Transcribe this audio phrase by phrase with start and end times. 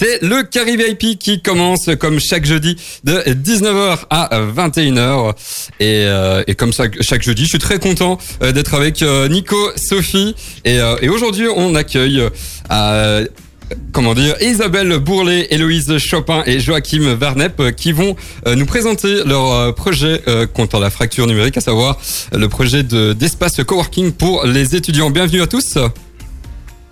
[0.00, 5.34] C'est le Carry VIP qui commence comme chaque jeudi de 19h à 21h.
[5.78, 9.28] Et, euh, et comme ça, chaque jeudi, je suis très content euh, d'être avec euh,
[9.28, 10.34] Nico, Sophie.
[10.64, 12.22] Et, aujourd'hui, on accueille...
[14.40, 20.20] Isabelle Bourlet, Héloïse Chopin et Joachim Vernep qui vont nous présenter leur projet
[20.54, 22.00] contre la fracture numérique, à savoir
[22.32, 25.10] le projet d'espace coworking pour les étudiants.
[25.10, 25.78] Bienvenue à tous.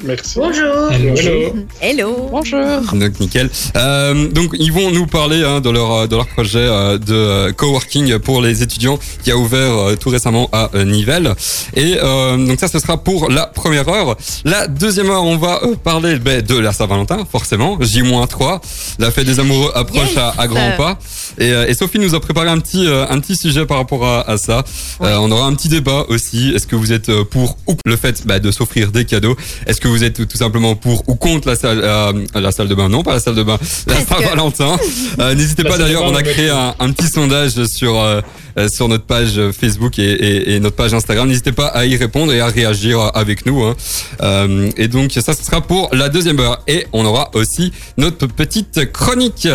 [0.04, 0.38] Merci.
[0.38, 0.92] Bonjour.
[0.92, 1.54] Hello.
[1.80, 2.28] Hello.
[2.30, 2.80] Bonjour.
[2.92, 3.50] Donc nickel.
[3.76, 7.52] Euh, donc ils vont nous parler hein, de leur de leur projet euh, de euh,
[7.52, 11.34] coworking pour les étudiants qui a ouvert euh, tout récemment à euh, Nivelles.
[11.74, 14.16] Et donc ça ce sera pour la première heure.
[14.44, 18.60] La deuxième heure on va parler ben, de la Saint-Valentin forcément J-3.
[19.00, 20.98] La fête des amoureux approche à, à, grands pas.
[21.38, 24.36] Et, et, Sophie nous a préparé un petit un petit sujet par rapport à, à
[24.38, 24.62] ça.
[25.00, 26.52] on aura un petit débat aussi.
[26.54, 29.36] Est-ce que vous êtes pour ou le fait bah, de s'offrir des cadeaux?
[29.66, 32.74] Est-ce que vous êtes tout simplement pour ou contre la salle, euh, la salle de
[32.74, 34.76] bain Non, pas la salle de bain, la Saint-Valentin.
[35.20, 38.20] Euh, N'hésitez pas d'ailleurs, on a créé un, un, petit sondage sur euh,
[38.68, 41.28] sur notre page Facebook et, et, et notre page Instagram.
[41.28, 43.62] N'hésitez pas à y répondre et à réagir avec nous.
[43.62, 43.76] Hein.
[44.22, 46.62] Euh, et donc ça, ce sera pour la deuxième heure.
[46.66, 49.48] Et on aura aussi notre petite chronique.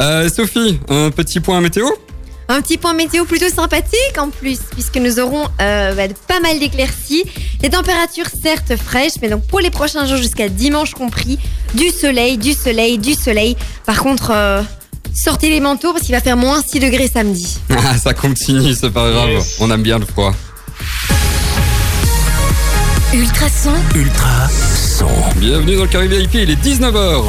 [0.00, 1.86] Euh, Sophie, un petit point météo?
[2.54, 6.58] Un petit point météo plutôt sympathique en plus, puisque nous aurons euh, bah, pas mal
[6.58, 7.24] d'éclaircies.
[7.62, 11.38] Les températures certes fraîches, mais donc pour les prochains jours jusqu'à dimanche compris,
[11.74, 13.56] du soleil, du soleil, du soleil.
[13.86, 14.62] Par contre, euh,
[15.14, 17.58] sortez les manteaux parce qu'il va faire moins 6 degrés samedi.
[17.70, 19.44] Ah, ça continue, c'est pas grave.
[19.60, 20.32] On aime bien le froid.
[23.12, 23.74] Ultrason.
[23.94, 25.08] Ultrason.
[25.36, 27.24] Bienvenue dans le Caribé IP, il est 19h.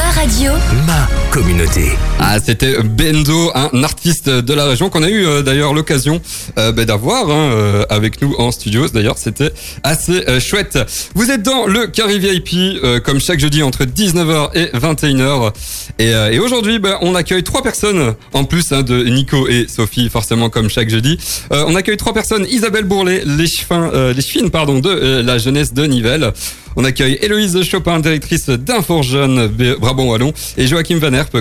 [0.00, 0.52] Ma radio.
[0.86, 1.90] Ma communauté.
[2.18, 6.22] Ah, c'était Bendo, un artiste de la région qu'on a eu euh, d'ailleurs l'occasion
[6.58, 8.88] euh, bah, d'avoir hein, euh, avec nous en studio.
[8.88, 10.78] D'ailleurs, c'était assez euh, chouette.
[11.14, 15.52] Vous êtes dans le Carry VIP, euh, comme chaque jeudi entre 19h et 21h.
[15.98, 20.08] Et, et aujourd'hui, bah, on accueille trois personnes en plus hein, de Nico et Sophie,
[20.08, 21.18] forcément comme chaque jeudi.
[21.50, 25.84] on accueille trois personnes Isabelle Bourlet, les, chefins, les chefines pardon, de la jeunesse de
[25.84, 26.32] Nivelles.
[26.76, 29.48] On accueille Héloïse Chopin, directrice d'Infor Jeune
[29.78, 31.36] Brabant Wallon, et Joachim Van Herp,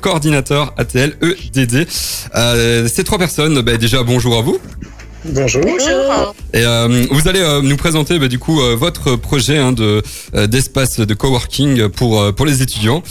[0.00, 1.86] coordinateur ATL EDD.
[2.34, 4.58] Euh, ces trois personnes, bah, déjà bonjour à vous.
[5.28, 5.62] Bonjour.
[5.62, 6.34] Bonjour.
[6.54, 10.02] Et euh, vous allez euh, nous présenter bah, du coup euh, votre projet hein, de
[10.34, 13.02] euh, d'espace de coworking pour euh, pour les étudiants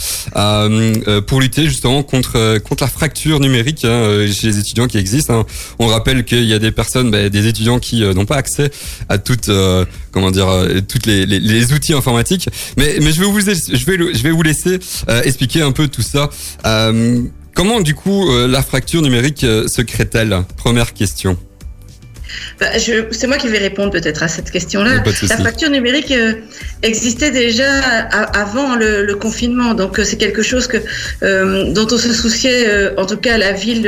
[1.27, 5.41] pour lutter justement contre contre la fracture numérique hein, chez les étudiants qui existent.
[5.41, 5.45] Hein.
[5.79, 8.71] On rappelle qu'il y a des personnes, bah, des étudiants qui n'ont pas accès
[9.09, 9.49] à toutes
[10.11, 10.47] comment dire
[10.87, 12.49] toutes les, les, les, outils informatiques.
[12.77, 14.79] Mais mais je vais vous je vais je vais vous laisser
[15.23, 16.29] expliquer un peu tout ça.
[17.53, 20.43] comment du coup la fracture numérique se crée-t-elle?
[20.57, 21.37] Première question.
[22.59, 22.67] Bah,
[23.11, 25.03] c'est moi qui vais répondre peut-être à cette question-là.
[25.29, 26.33] La fracture numérique euh,
[26.83, 27.69] existait déjà
[28.33, 30.77] avant le, le, confinement, donc euh, c'est quelque chose que,
[31.23, 33.83] euh, dont on se souciait, euh, en tout cas à la ville,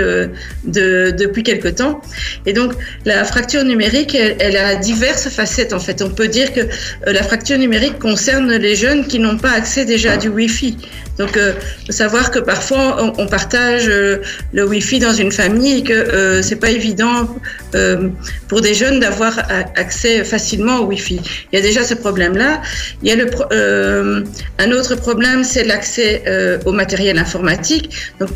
[0.63, 2.01] de, depuis quelque temps.
[2.45, 2.73] Et donc
[3.05, 6.01] la fracture numérique, elle, elle, a diverses facettes en fait.
[6.01, 6.61] On peut dire que
[7.05, 10.77] la fracture numérique concerne les jeunes qui n'ont pas accès déjà à du Wi-Fi.
[11.17, 11.53] Donc, euh,
[11.89, 14.21] savoir que parfois on, partage euh,
[14.53, 17.27] le Wi-Fi dans une famille et que euh, c'est pas évident
[17.75, 18.09] euh,
[18.47, 19.39] pour des jeunes d'avoir
[19.75, 21.19] accès facilement au Wi-Fi.
[21.51, 22.61] Il y a déjà ce problème-là.
[23.01, 24.23] Il y a le euh,
[24.59, 26.23] un autre problème, c'est l'accès
[26.65, 27.89] au matériel informatique.
[28.19, 28.29] Donc,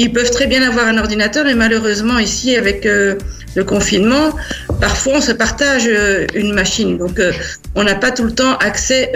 [0.00, 3.16] ils peuvent très bien avoir un ordinateur, mais malheureusement ici avec euh,
[3.54, 4.34] le confinement,
[4.80, 7.32] parfois on se partage euh, une machine, donc euh,
[7.74, 9.12] on n'a pas tout le temps accès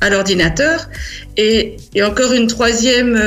[0.00, 0.88] à l'ordinateur.
[1.36, 3.20] Et, encore une troisième,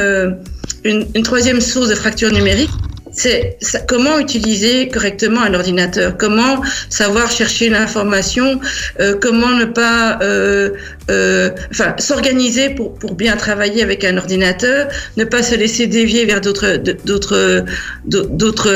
[0.86, 2.72] une, troisième source de fracture numérique,
[3.16, 8.60] c'est comment utiliser correctement un ordinateur, comment savoir chercher l'information,
[9.00, 10.72] euh, comment ne pas, euh,
[11.10, 16.26] euh, enfin, s'organiser pour, pour bien travailler avec un ordinateur, ne pas se laisser dévier
[16.26, 17.66] vers d'autres, d'autres,
[18.06, 18.72] d'autres.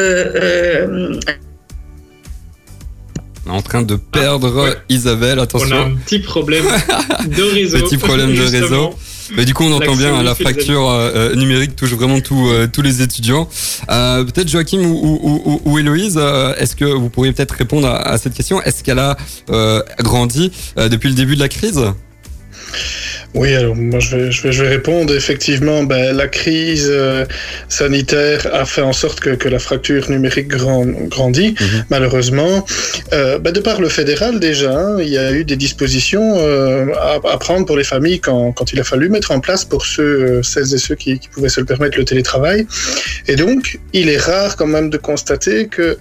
[3.47, 4.75] En train de perdre ah, ouais.
[4.89, 5.75] Isabelle, attention.
[5.75, 6.66] On a un petit problème
[7.25, 7.79] de réseau.
[7.79, 8.94] petit problème de réseau.
[9.35, 12.81] Mais du coup, on entend bien la fracture euh, numérique touche vraiment tout, euh, tous
[12.81, 13.48] les étudiants.
[13.89, 17.88] Euh, peut-être Joachim ou, ou, ou, ou Héloïse, euh, est-ce que vous pourriez peut-être répondre
[17.88, 18.62] à, à, cette question?
[18.62, 19.18] Est-ce qu'elle a
[19.50, 21.81] euh, grandi depuis le début de la crise?
[23.36, 25.16] Oui, alors moi je vais, je vais, je vais répondre.
[25.16, 27.26] Effectivement, ben, la crise euh,
[27.68, 31.84] sanitaire a fait en sorte que, que la fracture numérique grand, grandit, -hmm.
[31.90, 32.66] malheureusement.
[33.14, 36.88] Euh, ben, de par le fédéral déjà, hein, il y a eu des dispositions euh,
[37.10, 39.84] à, à, prendre pour les familles quand, quand il a fallu mettre en place pour
[39.86, 42.60] ceux, celles et ceux qui, qui pouvaient se le permettre le télétravail.
[43.28, 45.98] Et donc, il est rare quand même de constater que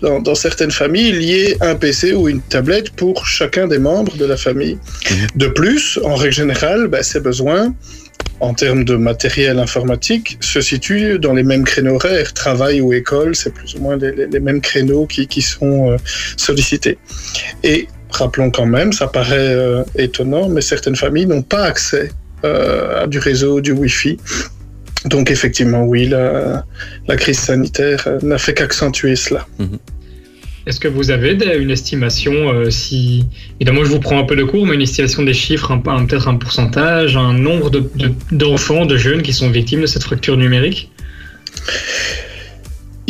[0.00, 4.16] dans, certaines familles, il y ait un PC ou une tablette pour chacun des membres
[4.16, 4.76] de la famille.
[5.10, 5.26] Mhm.
[5.42, 7.72] De plus, en règle générale, ben, ces besoins
[8.40, 12.32] en termes de matériel informatique, se situent dans les mêmes créneaux horaires.
[12.32, 15.96] Travail ou école, c'est plus ou moins les, mêmes créneaux qui, sont euh,
[16.36, 16.98] sollicités.
[17.64, 22.10] Et rappelons quand même, ça paraît euh, étonnant, mais certaines familles n'ont pas accès
[22.44, 24.18] euh, à du réseau, du Wi-Fi.
[25.06, 26.64] Donc effectivement, oui, la,
[27.16, 29.46] crise sanitaire n'a fait qu'accentuer cela.
[29.58, 29.78] Mhm.
[30.68, 33.24] Est-ce que vous avez une estimation, euh, si
[33.58, 36.34] évidemment je vous prends un peu de cours, mais une estimation des chiffres, peut-être un
[36.34, 37.70] pourcentage, un nombre
[38.30, 40.90] d'enfants, de jeunes qui sont victimes de cette fracture numérique?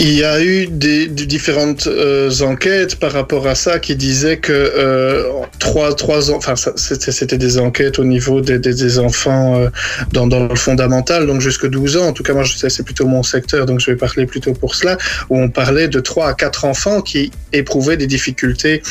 [0.00, 4.52] Il y a eu des, différentes euh, enquêtes par rapport à ça qui disaient que
[4.52, 5.24] euh,
[5.58, 9.70] trois, trois enfin c'était des enquêtes au niveau des, des, enfants euh,
[10.12, 12.06] dans, dans, le fondamental, donc jusque 12 ans.
[12.06, 14.52] En tout cas, moi je sais c'est plutôt mon secteur, donc je vais parler plutôt
[14.52, 14.98] pour cela,
[15.30, 18.82] où on parlait de 3 à 4 enfants qui éprouvaient des difficultés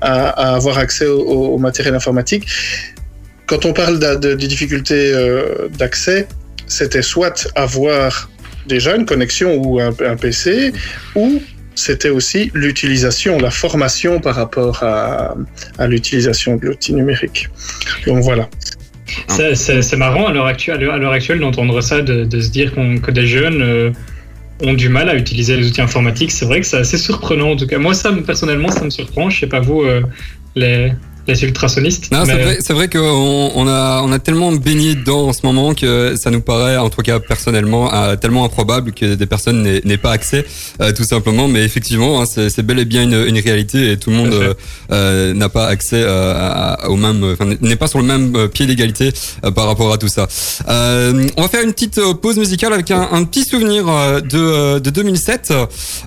[0.00, 2.46] à, avoir accès au, matériel informatique.
[3.46, 5.12] Quand on parle de, de, difficultés
[5.76, 6.28] d'accès,
[6.68, 8.30] c'était soit avoir
[8.66, 10.72] déjà une connexion ou un, PC,
[11.14, 11.42] ou
[11.74, 15.34] c'était aussi l'utilisation, la formation par rapport à,
[15.86, 17.48] l'utilisation de l'outil numérique.
[18.06, 18.48] Donc voilà.
[19.28, 23.26] C'est marrant à l'heure actuelle, à l'heure actuelle d'entendre ça, de, se dire que des
[23.26, 23.90] jeunes euh,
[24.62, 26.30] ont du mal à utiliser les outils informatiques.
[26.30, 27.78] C'est vrai que c'est assez surprenant en tout cas.
[27.78, 29.28] Moi, ça, personnellement, ça me surprend.
[29.28, 30.02] Je sais pas vous, euh,
[30.54, 30.92] les,
[31.80, 31.90] les.
[32.10, 35.40] Non, c'est vrai, c'est vrai qu'on on a, on a tellement baigné dedans en ce
[35.44, 39.62] moment que ça nous paraît, en tout cas personnellement, euh, tellement improbable que des personnes
[39.62, 40.44] n'aient, pas accès,
[40.80, 41.48] euh, tout simplement.
[41.48, 44.56] Mais effectivement, hein, c'est, c'est bel et bien une, une, réalité et tout le monde
[44.92, 46.04] euh, n'a pas accès
[46.86, 49.12] au même, n'est pas sur le même pied d'égalité
[49.54, 50.28] par rapport à tout ça.
[50.68, 53.86] on va faire une petite pause musicale avec un, un petit souvenir
[54.22, 55.52] de, de 2007,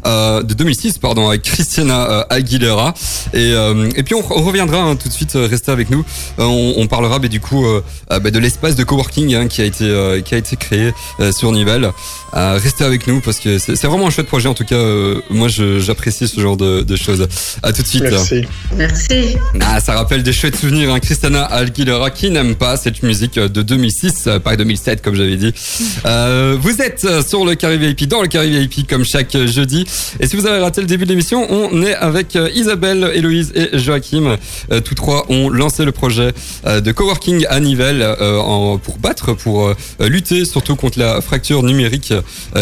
[0.06, 2.94] de 2006, pardon, avec Christina Aguilera.
[3.33, 3.51] Et,
[3.95, 4.75] et puis on, on reviendra.
[4.77, 6.06] Hein, tout de suite euh, rester avec nous.
[6.39, 9.65] Euh, on, parlera bah, du coup euh, bah, de l'espace de coworking hein, qui a
[9.65, 9.85] été
[10.23, 10.91] qui a été créé
[11.31, 11.91] sur Nivelles.
[12.33, 14.47] restez avec nous parce que c'est vraiment un chouette projet.
[14.47, 14.81] En tout cas,
[15.29, 17.27] moi j'apprécie ce genre de, choses.
[17.63, 18.03] À tout de suite.
[18.03, 18.45] Merci.
[18.75, 19.38] Merci.
[19.62, 20.94] Ah, ça rappelle des chouettes souvenirs.
[20.94, 21.00] Hein.
[21.00, 25.53] Christana Aguilera qui n'aime pas cette musique de 2006, pas 2007 comme j'avais dit.
[26.03, 29.85] vous êtes sur le Carré VIP, dans le Carré VIP comme chaque jeudi.
[30.19, 33.77] Et si vous avez raté le début de l'émission, on est avec Isabelle, Héloïse et
[33.77, 34.38] Joachim.
[34.83, 36.33] tout trois ont lancé le projet
[36.65, 41.63] euh, de coworking à Nivelles euh, pour battre, pour euh, lutter surtout contre la fracture
[41.63, 42.13] numérique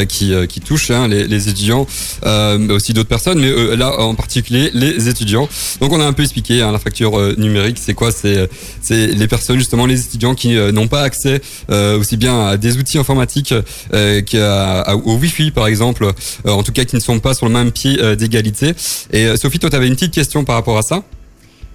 [0.09, 1.85] qui, qui touche hein, les, les, étudiants,
[2.24, 5.47] mais aussi d'autres personnes, mais là en particulier les étudiants.
[5.81, 8.12] Donc on a un peu expliqué hein, la fracture numérique, c'est quoi?
[8.12, 8.50] C'est
[8.89, 13.53] les personnes justement les étudiants qui n'ont pas accès aussi bien à des outils informatiques
[14.25, 16.12] qu'à au Wi-Fi par exemple,
[16.45, 18.74] en tout cas qui ne sont pas sur le même pied d'égalité.
[19.12, 21.03] Et Sophie, toi, tu avais une petite question par rapport à ça?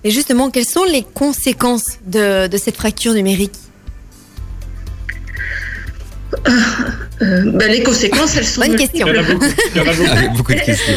[0.04, 3.52] Et justement, quelles sont les conséquences de, de cette fracture numérique?
[7.20, 9.06] Euh, ben, les conséquences, elles sont Bonne question.
[10.36, 10.94] beaucoup, de questions.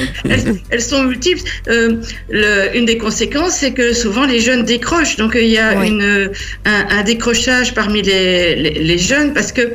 [0.70, 1.42] Elles, sont multiples.
[1.68, 1.98] Euh,
[2.30, 5.16] le, une des conséquences, c'est que souvent les jeunes décrochent.
[5.16, 6.32] Donc il y a une,
[6.66, 9.74] un, un, décrochage parmi les, les, les, jeunes parce que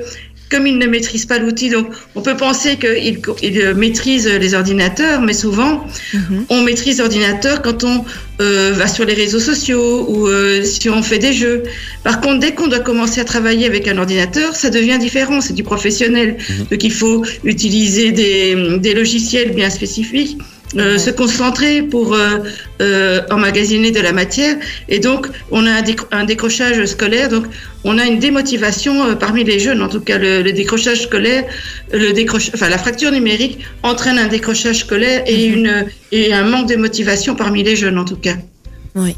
[0.50, 5.20] comme ils ne maîtrisent pas l'outil, donc on peut penser qu'ils ils maîtrisent les ordinateurs,
[5.20, 6.46] mais souvent mhm.
[6.48, 8.04] on maîtrise l'ordinateur quand on
[8.40, 11.64] euh, va sur les réseaux sociaux ou euh, si on fait des jeux.
[12.04, 15.54] Par contre, dès qu'on doit commencer à travailler avec un ordinateur, ça devient différent, c'est
[15.54, 16.36] du professionnel.
[16.48, 16.66] Mhm.
[16.70, 20.38] Donc il faut utiliser des, des logiciels bien spécifiques.
[20.74, 22.40] Euh, se concentrer pour euh,
[22.82, 24.56] euh, emmagasiner de la matière.
[24.88, 25.70] Et donc, on a
[26.10, 27.28] un, décrochage scolaire.
[27.28, 27.44] Donc,
[27.84, 29.80] on a une démotivation parmi les jeunes.
[29.80, 31.44] En tout cas, le, le décrochage scolaire,
[31.92, 35.54] le décroche, enfin, la fracture numérique entraîne un décrochage scolaire et, mhm.
[35.54, 38.34] une, et un manque de motivation parmi les jeunes, en tout cas.
[38.96, 39.14] Oui.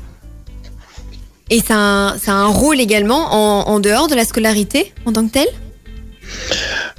[1.48, 5.14] Et ça a, ça a un rôle également en, en dehors de la scolarité en
[5.14, 5.48] tant que tel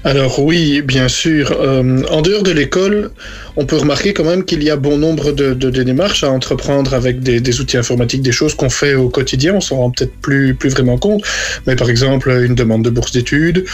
[0.03, 1.51] alors oui, bien sûr.
[1.51, 3.11] Euh, en dehors de l'école,
[3.57, 7.19] on peut remarquer quand même qu'il y a bon nombre de, démarches à entreprendre avec
[7.19, 9.55] des, outils informatiques, des choses qu'on fait au quotidien.
[9.55, 11.23] On s'en rend peut-être plus, plus vraiment compte.
[11.67, 13.65] Mais par exemple, une demande de bourse d'études,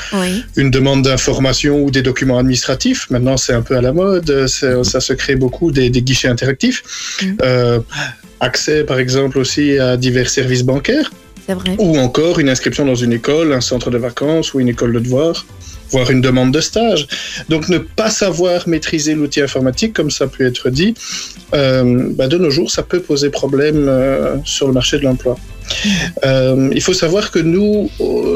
[0.56, 3.08] une demande d'information ou des documents administratifs.
[3.12, 4.48] Maintenant, c'est un peu à la mode.
[4.48, 6.84] Ça se crée beaucoup des, guichets interactifs.
[7.22, 7.38] Mm.
[7.44, 7.80] Euh,
[8.40, 11.12] accès, par exemple, aussi à divers services bancaires.
[11.48, 11.76] Vrai.
[11.78, 15.00] Ou encore une inscription dans une école, un centre de vacances ou une école de
[15.00, 15.46] devoirs
[15.92, 17.08] voire une demande de stage.
[17.50, 20.94] Donc ne pas savoir maîtriser l'outil informatique, comme ça peut être dit,
[21.54, 25.38] euh, bah, de nos jours, ça peut poser problème euh, sur le marché de l'emploi.
[26.24, 27.90] Euh, il faut savoir que nous,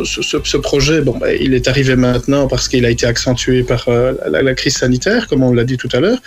[0.03, 3.87] ce, projet, bon, bah, il est arrivé maintenant parce qu'il a été accentué par
[4.27, 6.19] la, crise sanitaire, comme on l'a dit tout à l'heure.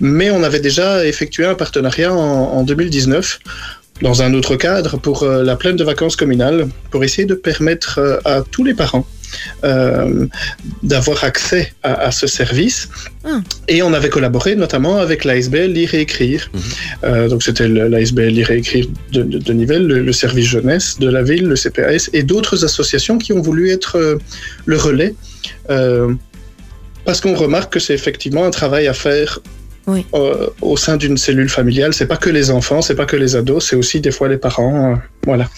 [0.00, 3.38] mais on avait déjà effectué un partenariat en, 2019
[4.02, 8.42] dans un autre cadre pour la plaine de vacances communales, pour essayer de permettre à
[8.42, 9.06] tous les parents
[10.82, 12.88] d'avoir accès à, ce service.
[13.24, 13.40] Ah.
[13.68, 16.50] Et on avait collaboré notamment avec l'ASBL Lire et Écrire.
[16.52, 17.28] Mhm.
[17.28, 21.46] donc c'était l'ASBL Lire et Écrire de, de, Nivelles, le, service jeunesse de la ville,
[21.46, 24.18] le CPAS, et d'autres associations qui ont voulu être
[24.64, 25.14] le relais.
[27.04, 29.40] parce qu'on remarque que c'est effectivement un travail à faire
[29.88, 31.94] euh, au sein d'une cellule familiale.
[31.94, 34.36] C'est pas que les enfants, c'est pas que les ados, c'est aussi des fois les
[34.36, 34.92] parents.
[34.92, 35.48] Euh, voilà.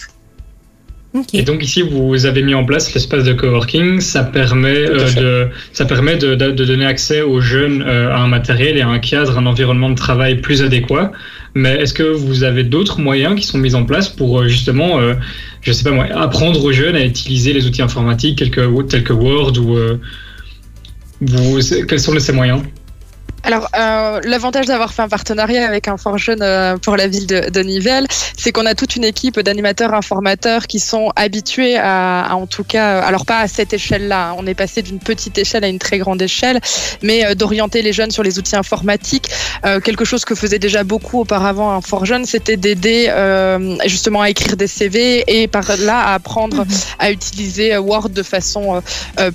[1.33, 3.99] Et donc ici, vous avez mis en place l'espace de coworking.
[3.99, 8.77] Ça permet, euh, de, ça permet de, de, donner accès aux jeunes à un matériel
[8.77, 11.11] et à un cadre, un environnement de travail plus adéquat.
[11.55, 14.99] Mais est-ce que vous avez d'autres moyens qui sont mis en place pour justement,
[15.61, 19.03] je sais pas moi, apprendre aux jeunes à utiliser les outils informatiques tels que, tels
[19.03, 19.77] que Word ou
[21.21, 22.61] vous, quels sont ces moyens?
[23.43, 27.25] Alors, euh, l'avantage d'avoir fait un partenariat avec un fort jeune euh, pour la ville
[27.25, 28.05] de, de Nivelles,
[28.37, 32.99] c'est qu'on a toute une équipe d'animateurs informateurs qui sont habitués à, en tout cas,
[32.99, 34.35] alors pas à cette échelle-là.
[34.37, 36.59] On est passé d'une petite échelle à une très grande échelle,
[37.01, 39.29] mais euh, d'orienter les jeunes sur les outils informatiques.
[39.65, 44.21] Euh, quelque chose que faisait déjà beaucoup auparavant un fort jeune, c'était d'aider euh, justement
[44.21, 46.67] à écrire des CV et par là à apprendre mhm.
[46.99, 48.81] à utiliser Word de façon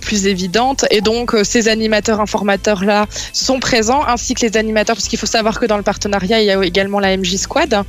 [0.01, 0.85] plus évidente.
[0.91, 5.61] Et donc, ces animateurs informateurs-là sont présents ainsi que les animateurs, parce qu'il faut savoir
[5.61, 7.83] que dans le partenariat, il y a également la MJ Squad,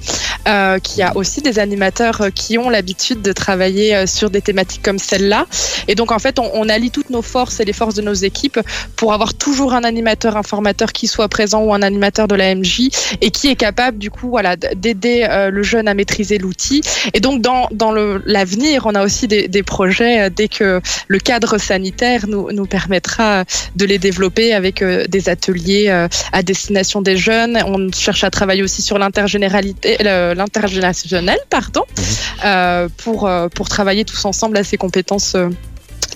[0.48, 4.42] euh, qui a aussi des animateurs euh, qui ont l'habitude de travailler euh, sur des
[4.42, 5.48] thématiques comme celle-là.
[5.88, 8.14] Et donc, en fait, on, on, allie toutes nos forces et les forces de nos
[8.14, 8.60] équipes
[8.96, 12.90] pour avoir toujours un animateur informateur qui soit présent ou un animateur de la MJ
[13.22, 16.82] et qui est capable, du coup, voilà, d'aider le jeune à maîtriser l'outil.
[17.14, 22.28] Et donc, dans, dans l'avenir, on a aussi des, projets dès que le cadre sanitaire
[22.28, 23.46] nous, nous permettra
[23.76, 25.90] de les développer avec des ateliers
[26.32, 27.58] à destination des jeunes.
[27.66, 32.04] On cherche à travailler aussi sur l'intergénéralité, l'intergénérationnel, pardon, mhm.
[32.46, 35.36] euh, pour, euh, pour travailler tous ensemble à ces compétences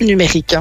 [0.00, 0.54] numérique.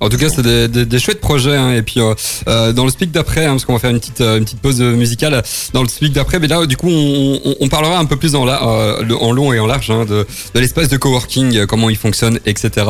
[0.00, 1.56] En tout cas, c'est des, des, des, chouettes projets.
[1.56, 1.72] Hein.
[1.72, 2.14] Et puis, euh,
[2.48, 4.60] euh dans le speak d'après, hein, parce qu'on va faire une petite, euh, une petite
[4.60, 8.04] pause musicale, dans le speak d'après, mais là, du coup, on, on, on, parlera un
[8.04, 10.96] peu plus dans la, euh, en long et en large hein, de, de l'espace de
[10.96, 12.86] coworking, comment il fonctionne, etc.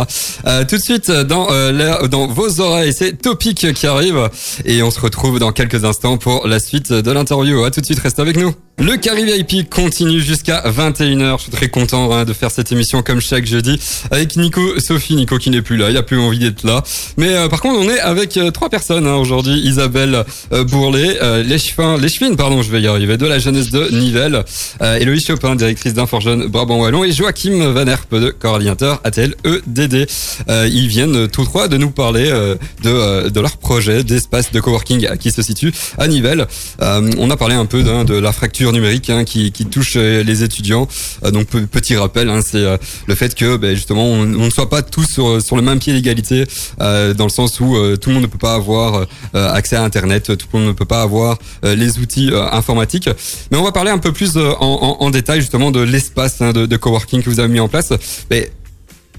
[0.68, 1.48] tout de suite, dans,
[2.08, 4.28] dans vos oreilles, c'est Topic qui arrive.
[4.64, 7.64] Et on se retrouve dans quelques instants pour la suite de l'interview.
[7.64, 8.54] À tout de suite, reste avec nous.
[8.80, 11.36] Le Carry VIP continue jusqu'à 21h.
[11.36, 13.78] Je suis très content hein, de faire cette émission comme chaque jeudi
[14.10, 16.82] avec Nico, Sophie, Nico qui n'est plus là, il a plus envie d'être là.
[17.18, 19.60] Mais euh, par contre, on est avec euh, trois personnes hein, aujourd'hui.
[19.60, 21.98] Isabelle euh, Bourlet, euh, Léchefin,
[22.38, 24.44] pardon, je vais y arriver, de la jeunesse de Nivelles,
[24.80, 30.08] Héloïse Chopin, directrice d'Inforjeune Brabant Wallon et Joachim Van Herp de coordinateur ATL EDD.
[30.48, 32.30] ils viennent tous trois de nous parler
[32.82, 36.46] de, de leur projet d'espace de coworking qui se situe à Nivelles.
[36.80, 40.88] on a parlé un peu de la fracture numérique hein, qui, touche euh, les étudiants.
[41.24, 44.68] Euh, donc petit rappel, hein, c'est euh, le fait que ben, justement on, ne soit
[44.68, 46.46] pas tous sur, le même pied d'égalité,
[46.78, 50.46] dans le sens où tout le monde ne peut pas avoir accès à Internet, tout
[50.52, 53.08] le monde ne peut pas avoir les outils informatiques.
[53.50, 57.22] Mais on va parler un peu plus en, détail justement de l'espace hein, de, coworking
[57.22, 57.92] que vous avez mis en place.
[58.30, 58.50] Mais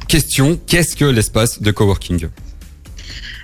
[0.07, 2.27] question, qu'est-ce que l'espace de coworking?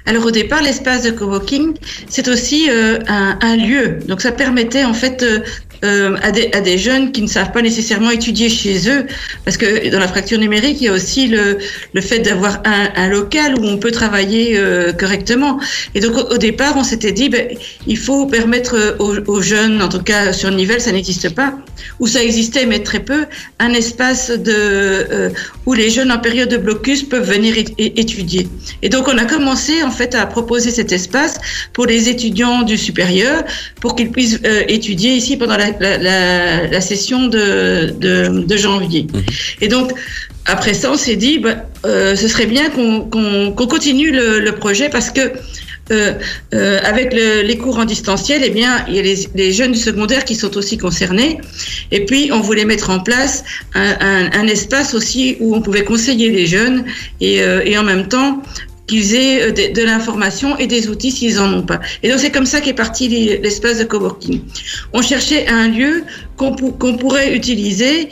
[0.07, 1.73] Alors au départ, l'espace de coworking,
[2.07, 3.99] c'est aussi un, un, lieu.
[4.07, 5.41] Donc ça permettait en fait euh,
[5.83, 9.05] à, des, à, des, jeunes qui ne savent pas nécessairement étudier chez eux,
[9.45, 11.57] parce que dans la fracture numérique, il y a aussi le,
[11.93, 15.59] le fait d'avoir un, local où on peut travailler euh, correctement.
[15.95, 17.47] Et donc au, départ, on s'était dit, ben,
[17.85, 21.53] il faut permettre aux, aux, jeunes, en tout cas sur Nivelles, ça n'existe pas,
[21.99, 23.25] ou ça existait mais très peu,
[23.59, 25.29] un espace de, euh,
[25.65, 28.47] où les jeunes en période de blocus peuvent venir étudier.
[28.81, 31.35] Et donc on a commencé en fait à proposer cet espace
[31.73, 33.43] pour les étudiants du supérieur,
[33.81, 39.07] pour qu'ils puissent euh, étudier ici pendant la la, la, session de, de, de janvier.
[39.13, 39.23] Mhm.
[39.61, 39.93] Et donc,
[40.45, 41.55] après ça, on s'est dit, bah,
[41.85, 45.33] euh, ce serait bien qu'on continue le, le, projet parce que
[45.91, 46.13] euh,
[46.53, 49.71] euh, avec le, les cours en distanciel, eh bien, il y a les, les, jeunes
[49.71, 51.39] du secondaire qui sont aussi concernés.
[51.91, 53.43] Et puis, on voulait mettre en place
[53.73, 56.83] un, un, un espace aussi où on pouvait conseiller les jeunes
[57.21, 58.41] et, euh, et en même temps
[58.87, 61.79] qu'ils aient euh, de, de l'information et des outils s'ils en ont pas.
[62.03, 64.41] Et donc c'est comme ça qu'est parti l'espace de coworking.
[64.93, 66.03] On cherchait un lieu
[66.37, 68.09] qu'on pourrait utiliser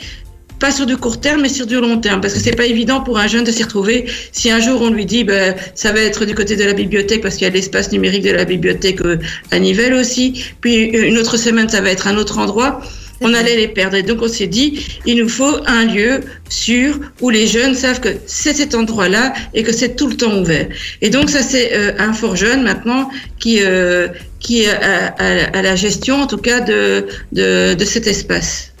[0.58, 3.00] pas sur du court terme, mais sur du long terme, parce que c'est pas évident
[3.00, 4.06] pour un jeune de s'y retrouver.
[4.32, 7.22] Si un jour on lui dit, ben, ça va être du côté de la bibliothèque,
[7.22, 9.18] parce qu'il y a l'espace numérique de la bibliothèque euh,
[9.50, 12.80] à Nivelles aussi, puis une autre semaine ça va être un autre endroit,
[13.20, 13.96] on allait les perdre.
[13.96, 18.00] Et donc on s'est dit, il nous faut un lieu sûr où les jeunes savent
[18.00, 20.68] que c'est cet endroit-là et que c'est tout le temps ouvert.
[21.02, 24.08] Et donc ça c'est euh, un fort jeune maintenant qui euh,
[24.40, 28.72] qui est à, la gestion en tout cas de de, de cet espace.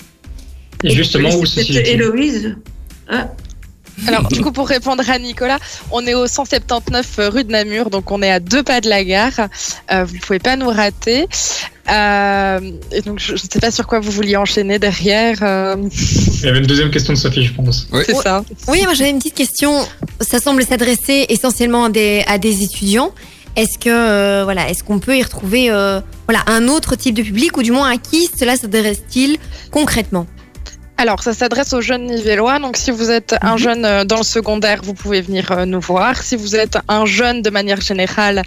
[0.84, 2.54] Et justement où se situe Héloïse
[3.08, 3.30] ah.
[4.06, 5.58] Alors, du coup, pour répondre à Nicolas,
[5.90, 9.04] on est au 179 rue de Namur, donc on est à deux pas de la
[9.04, 9.48] gare.
[9.90, 11.26] Euh, vous ne pouvez pas nous rater.
[11.90, 12.58] Euh,
[12.92, 15.38] et donc, je ne sais pas sur quoi vous vouliez enchaîner derrière.
[15.42, 15.76] Euh.
[15.88, 17.88] Il y avait une deuxième question de Sophie, je pense.
[17.92, 18.02] Oui.
[18.04, 18.44] C'est ça.
[18.68, 19.86] Oui, moi j'avais une petite question.
[20.20, 23.12] Ça semble s'adresser essentiellement à des, à des étudiants.
[23.54, 27.62] Est-ce que voilà, est-ce qu'on peut y retrouver voilà un autre type de public ou
[27.62, 29.38] du moins à qui cela s'adresse-t-il
[29.70, 30.26] concrètement?
[30.98, 32.58] Alors, ça s'adresse aux jeunes nivellois.
[32.58, 33.58] Donc, si vous êtes un mhm.
[33.58, 36.22] jeune euh, dans le secondaire, vous pouvez venir euh, nous voir.
[36.22, 38.42] Si vous êtes un jeune de manière générale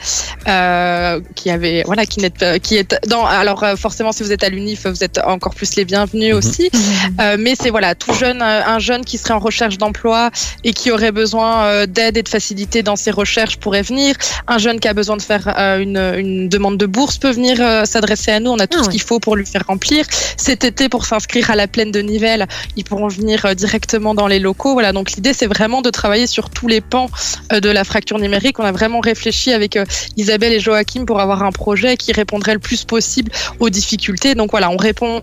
[0.48, 4.50] euh, qui avait, voilà, qui n'est, qui est dans, alors forcément, si vous êtes à
[4.50, 6.38] l'UNIF, vous êtes encore plus les bienvenus mhm.
[6.38, 6.70] aussi.
[6.74, 7.38] Mhm.
[7.39, 10.32] mais c'est voilà, tout jeune, un jeune qui serait en recherche d'emploi
[10.63, 14.15] et qui aurait besoin d'aide et de facilité dans ses recherches pourrait venir.
[14.48, 15.48] Un jeune qui a besoin de faire
[15.79, 18.51] une, une, demande de bourse peut venir s'adresser à nous.
[18.51, 20.06] On a tout ah ce qu'il faut pour lui faire remplir.
[20.38, 22.38] Cet été, pour s'inscrire à la plaine de Nivelles
[22.75, 24.74] ils pourront venir euh, directement dans les locaux.
[24.74, 27.10] Voilà, donc l'idée c'est vraiment de travailler sur tous les pans
[27.51, 28.60] euh, de la fracture numérique.
[28.60, 29.86] On a vraiment réfléchi avec euh,
[30.17, 34.36] Isabelle et Joachim pour avoir un projet qui répondrait le plus possible aux difficultés.
[34.36, 35.22] Donc voilà, on répond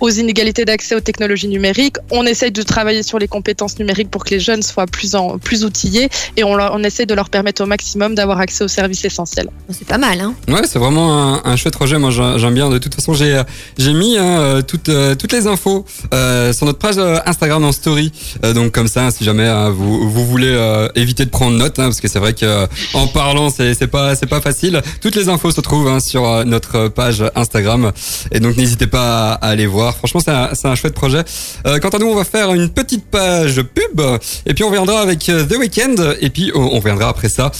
[0.00, 1.96] aux inégalités d'accès aux technologies numériques.
[2.10, 5.38] On essaye de travailler sur les compétences numériques pour que les jeunes soient plus en,
[5.38, 9.04] plus outillés et on, on essaye de leur permettre au maximum d'avoir accès aux services
[9.04, 9.48] essentiels.
[9.70, 11.98] C'est pas mal, hein Ouais, c'est vraiment un, chouette projet.
[11.98, 12.68] Moi, j'aime bien.
[12.70, 13.42] De toute façon, j'ai
[13.78, 15.84] j'ai mis hein, toutes toutes les infos.
[16.14, 16.19] Euh,
[16.52, 18.12] sur notre page euh, Instagram en story.
[18.44, 20.56] Euh, donc comme ça, si jamais vous, voulez
[20.94, 24.26] éviter de prendre note, hein, parce que c'est vrai que en parlant, c'est pas c'est
[24.26, 24.82] pas facile.
[25.00, 27.92] Toutes les infos se trouvent hein, sur notre page Instagram,
[28.32, 29.96] et donc n'hésitez pas à, aller voir.
[29.96, 31.24] Franchement, c'est un, un chouette projet.
[31.64, 34.00] quant à nous, on va faire une petite page pub,
[34.46, 37.50] et puis on viendra avec The Weeknd, et puis on, on viendra après ça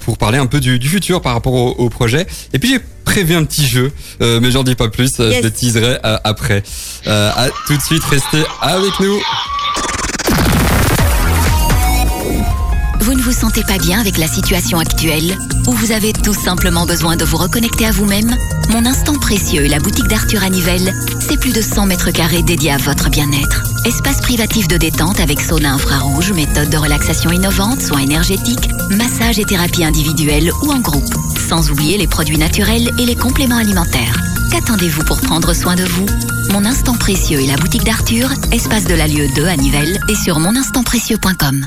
[0.00, 2.26] pour parler un peu du, futur par rapport au, au projet.
[2.52, 3.92] Et puis prévu un petit jeu,
[4.22, 6.62] euh, mais j'en dis pas plus, je le teaserai euh, après.
[7.06, 9.20] Euh, à tout de suite, restez avec nous.
[13.00, 16.84] Vous ne vous sentez pas bien avec la situation actuelle Ou vous avez tout simplement
[16.84, 18.36] besoin de vous reconnecter à vous-même?
[18.70, 20.48] Mon instant précieux et la boutique d'Arthur à
[21.18, 23.62] c'est plus de 100 mètres carrés dédiés à votre bien-être.
[23.86, 29.44] Espace privatif de détente avec sauna infrarouge, méthode de relaxation innovante, soins énergétiques, massage et
[29.44, 31.14] thérapie individuelle ou en groupe.
[31.48, 34.20] Sans oublier les produits naturels et les compléments alimentaires.
[34.52, 36.06] Qu'attendez-vous pour prendre soin de vous?
[36.52, 40.38] Mon instant précieux et la boutique d'Arthur, espace de la Lieu 2 à et sur
[40.38, 41.66] moninstantprécieux.com.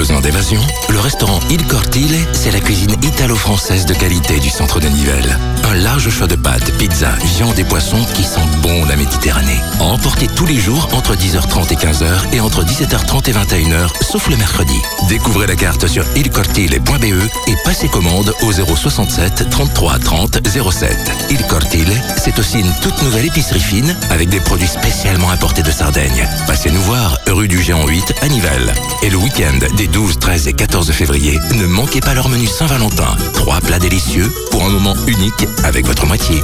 [0.00, 5.38] D'évasion Le restaurant Il Cortile, c'est la cuisine italo-française de qualité du centre de Nivelles.
[5.62, 9.60] Un large choix de pâtes, pizzas, viande et poissons qui sentent bon la Méditerranée.
[9.78, 14.36] Emportez tous les jours entre 10h30 et 15h et entre 17h30 et 21h, sauf le
[14.36, 14.74] mercredi.
[15.06, 17.04] Découvrez la carte sur ilcortile.be
[17.46, 20.38] et passez commande au 067 33 30
[20.72, 20.96] 07.
[21.28, 25.70] Il Cortile, c'est aussi une toute nouvelle épicerie fine avec des produits spécialement importés de
[25.70, 26.26] Sardaigne.
[26.46, 28.72] Passez nous voir, rue du Géant 8 à Nivelles.
[29.02, 33.16] Et le week-end, des 12, 13 et 14 février, ne manquez pas leur menu Saint-Valentin.
[33.34, 36.42] Trois plats délicieux pour un moment unique avec votre moitié.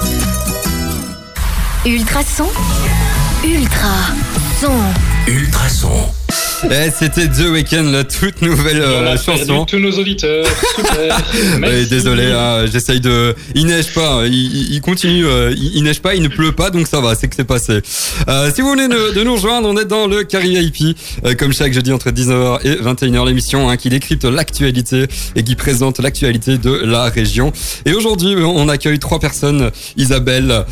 [1.84, 2.48] Ultrason?
[3.44, 3.94] Ultra
[4.60, 4.72] son.
[5.28, 6.10] Ultrason.
[6.64, 9.66] Eh, c'était The Weeknd, la toute nouvelle euh, chanson.
[9.66, 10.46] Tous nos auditeurs.
[10.76, 11.22] Super.
[11.88, 13.34] désolé, hein, j'essaye de.
[13.54, 15.26] Il neige pas, hein, il, continue.
[15.26, 17.80] Euh, il, neige pas, il ne pleut pas, donc ça va, c'est que c'est passé.
[18.28, 20.96] Euh, si vous voulez de, nous rejoindre, on est dans le Carry IP,
[21.38, 25.98] comme chaque jeudi entre 19h et 21h, l'émission hein, qui décrypte l'actualité et qui présente
[26.00, 27.52] l'actualité de la région.
[27.84, 30.64] Et aujourd'hui, on accueille trois personnes Isabelle,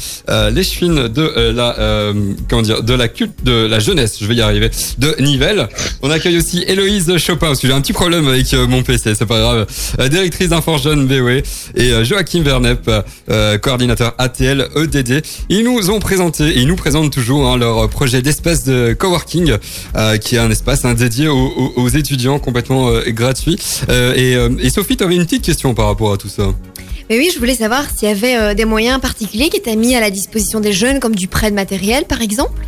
[0.53, 2.13] l'échevine de la
[2.49, 5.69] comment dire, de la culte de la jeunesse, je vais y arriver, de Nivelles.
[6.03, 9.15] On accueille aussi Héloïse Chopin, parce que j'ai un petit problème avec euh, mon PC,
[9.15, 9.67] c'est pas grave.
[9.99, 12.91] Euh, directrice d'Info Jeune BOE et euh, Joachim Vernep,
[13.63, 15.23] coordinateur ATL EDD.
[15.49, 19.57] Ils nous ont présenté, et ils nous présentent toujours hein, leur projet d'espace de coworking,
[20.21, 23.59] qui est un espace hein, dédié aux, étudiants complètement gratuit.
[23.89, 26.53] Et, et Sophie, tu avais une petite question par rapport à tout ça.
[27.09, 30.01] Mais oui, je voulais savoir s'il y avait des moyens particuliers qui étaient mis à
[30.01, 32.61] la disposition des jeunes, comme du prêt de matériel, par exemple?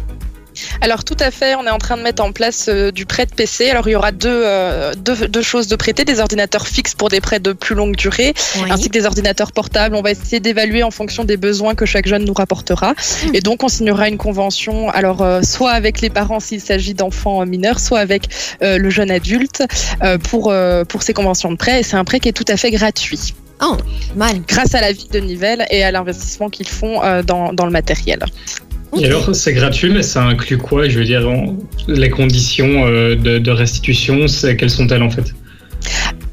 [0.81, 3.27] Alors tout à fait, on est en train de mettre en place euh, du prêt
[3.27, 3.71] de PC.
[3.71, 7.21] Alors il y aura euh, deux, deux, choses de prêter, des ordinateurs fixes pour des
[7.21, 8.35] prêts de plus longue durée,
[8.71, 9.97] ainsi que des ordinateurs portables.
[9.97, 12.93] On va essayer d'évaluer en fonction des besoins que chaque jeune nous rapportera.
[12.93, 13.35] Hmm.
[13.35, 17.45] Et donc on signera une convention, alors euh, soit avec les parents s'il s'agit d'enfants
[17.47, 18.29] mineurs, soit avec
[18.61, 19.63] le jeune adulte
[20.25, 20.53] pour,
[20.89, 21.81] pour ces conventions de prêt.
[21.81, 23.35] Et c'est un prêt qui est tout à fait gratuit.
[23.63, 23.77] Oh,
[24.15, 24.41] mal.
[24.47, 28.25] Grâce à la ville de Nivelles et à l'investissement qu'ils font dans, dans le matériel.
[29.01, 31.29] Et alors, c'est gratuit, mais ça inclut quoi Je veux dire,
[31.89, 34.27] les conditions euh, de, de restitution,
[34.59, 35.35] quelles sont-elles en fait?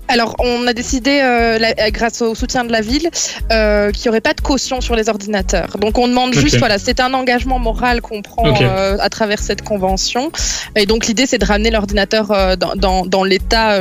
[0.08, 1.58] Alors, on a décidé, euh,
[1.90, 3.10] grâce au soutien de la ville,
[3.52, 5.78] euh, qu'il n'y aurait pas de caution sur les ordinateurs.
[5.80, 9.62] Donc, on demande juste, voilà, c'est un engagement moral qu'on prend euh, à travers cette
[9.62, 10.32] convention.
[10.76, 13.80] Et donc, l'idée, c'est de ramener l'ordinateur dans, l'état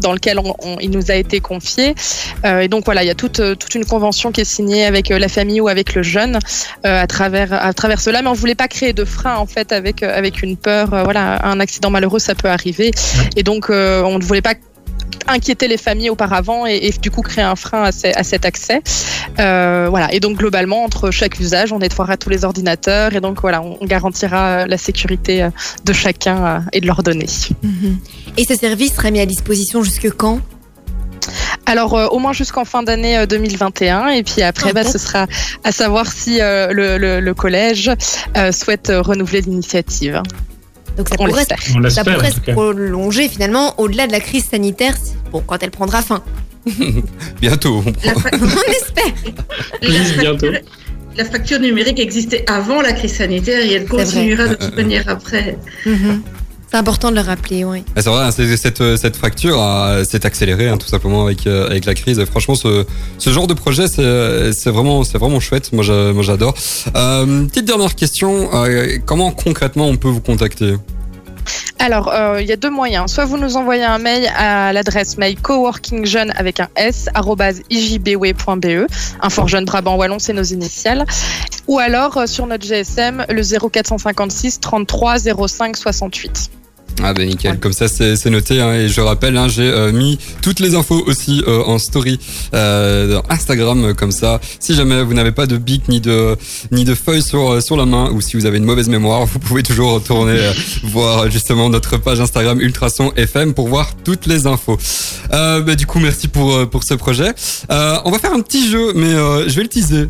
[0.00, 0.40] dans lequel
[0.80, 1.94] il nous a été confié.
[2.44, 5.28] et donc, voilà, il y a toute, toute une convention qui est signée avec la
[5.28, 6.38] famille ou avec le jeune
[6.84, 8.22] à, travers, à travers cela.
[8.22, 10.88] Mais on ne voulait pas créer de frein, en fait, avec, avec une peur.
[11.04, 12.92] voilà, un accident malheureux, ça peut arriver.
[13.36, 14.54] Et donc, on ne voulait pas
[15.26, 18.82] inquiéter les familles auparavant et, du coup créer un frein à, cet accès.
[19.38, 20.12] Euh, voilà.
[20.12, 23.84] Et donc globalement, entre chaque usage, on nettoiera tous les ordinateurs et donc voilà, on
[23.84, 25.50] garantira la sécurité euh,
[25.84, 27.26] de chacun euh, et de leurs données.
[27.62, 27.98] Mhm.
[28.36, 30.40] Et ce service sera mis à disposition jusque quand?
[31.66, 35.26] Alors au moins jusqu'en fin d'année 2021 et puis après bah, ce sera
[35.62, 37.90] à savoir si le, collège
[38.50, 40.22] souhaite renouveler l'initiative.
[41.00, 44.94] Donc ça pourrait, ça pourrait se prolonger finalement au-delà de la crise sanitaire,
[45.32, 46.22] bon, quand elle prendra fin.
[47.40, 47.82] bientôt.
[47.86, 50.18] On, on espère.
[50.20, 50.48] bientôt.
[51.16, 55.56] La facture numérique existait avant la crise sanitaire et elle continuera de toute manière après.
[55.86, 56.22] Mhm.
[56.70, 57.82] C'est important de le rappeler, oui.
[57.96, 59.60] C'est vrai, hein, cette, euh, cette fracture
[60.08, 62.24] s'est accélérée hein, tout simplement avec, euh, avec la crise.
[62.26, 62.86] Franchement, ce,
[63.18, 65.72] ce genre de projet, c'est vraiment, vraiment chouette.
[65.72, 65.82] Moi,
[66.22, 66.54] j'adore.
[66.94, 68.48] Euh, petite dernière question.
[69.04, 70.76] comment concrètement on peut vous contacter?
[71.80, 73.10] Alors, il y a deux moyens.
[73.10, 77.08] Soit vous nous envoyez un mail à l'adresse mail coworkingjeune avec un s
[77.70, 78.86] ijbwe.be.
[79.20, 81.04] Un fort jeune Brabant Wallon, c'est nos initiales.
[81.66, 85.16] Ou alors sur notre GSM, le 0456 33
[85.48, 86.59] 05 68.
[87.02, 90.18] Ah ben nickel, comme ça c'est noté hein, et je rappelle, hein, j'ai euh, mis
[90.42, 92.18] toutes les infos aussi euh, en story
[92.52, 94.40] euh, Instagram comme ça.
[94.58, 96.36] Si jamais vous n'avez pas de bic ni de
[96.72, 99.38] ni de feuilles sur sur la main ou si vous avez une mauvaise mémoire, vous
[99.38, 100.38] pouvez toujours retourner
[100.82, 104.78] voir justement notre page Instagram Ultrason FM pour voir toutes les infos.
[105.30, 107.32] Bah, du coup merci pour pour ce projet.
[107.70, 110.08] on va faire un petit jeu, mais je vais le teaser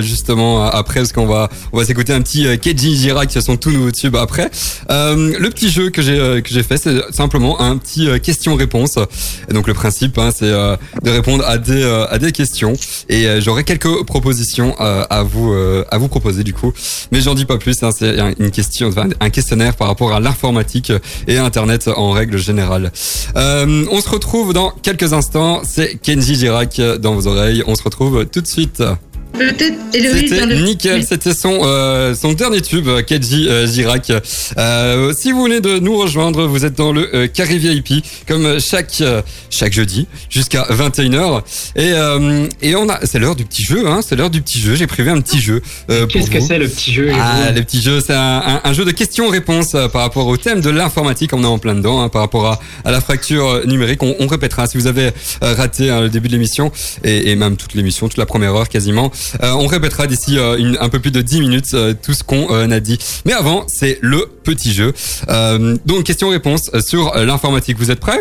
[0.00, 3.56] justement après parce qu'on va on va s'écouter un petit Keji Jira qui a son
[3.56, 4.50] tout nouveau tube après.
[4.88, 8.98] le petit jeu que j'ai euh, que j'ai fait, c'est simplement un petit euh, question-réponse.
[9.48, 12.74] Et donc le principe, hein, c'est euh, de répondre à des à des questions.
[13.08, 16.72] Et j'aurai quelques propositions à vous à vous proposer du coup.
[17.10, 17.82] Mais j'en dis pas plus.
[17.82, 18.90] Hein, c'est une question,
[19.20, 20.92] un questionnaire par rapport à l'informatique
[21.26, 22.92] et Internet en règle générale.
[23.34, 25.62] on se retrouve dans quelques instants.
[25.64, 27.62] C'est Kenji Girac dans vos oreilles.
[27.66, 28.82] On se retrouve tout de suite.
[29.38, 34.12] C'était nickel, c'était son, euh, son dernier tube, euh, Kedji euh, Girac.
[34.58, 38.60] Euh, si vous venez de nous rejoindre, vous êtes dans le euh, Carré VIP, comme
[38.60, 39.02] chaque,
[39.48, 41.42] chaque jeudi, jusqu'à 21h.
[41.76, 41.92] Et,
[42.62, 44.74] et on a, c'est l'heure du petit jeu, hein, c'est l'heure du petit jeu.
[44.74, 45.62] J'ai prévu un petit jeu.
[45.88, 48.90] Qu'est-ce que c'est le petit jeu Ah, le petit jeu, c'est un, un, jeu de
[48.90, 51.32] questions-réponses par rapport au thème de l'informatique.
[51.32, 54.02] On est en plein dedans, hein, par rapport à, à la fracture numérique.
[54.02, 56.72] On, on répétera si vous avez raté hein, le début de l'émission
[57.04, 59.10] et, et même toute l'émission, toute la première heure quasiment.
[59.42, 62.48] Euh, on répétera d'ici euh, un peu plus de 10 minutes euh, tout ce qu'on
[62.70, 62.98] a dit.
[63.24, 64.92] Mais avant, c'est le petit jeu.
[65.86, 67.76] donc, question-réponse sur l'informatique.
[67.78, 68.20] Vous êtes prêts?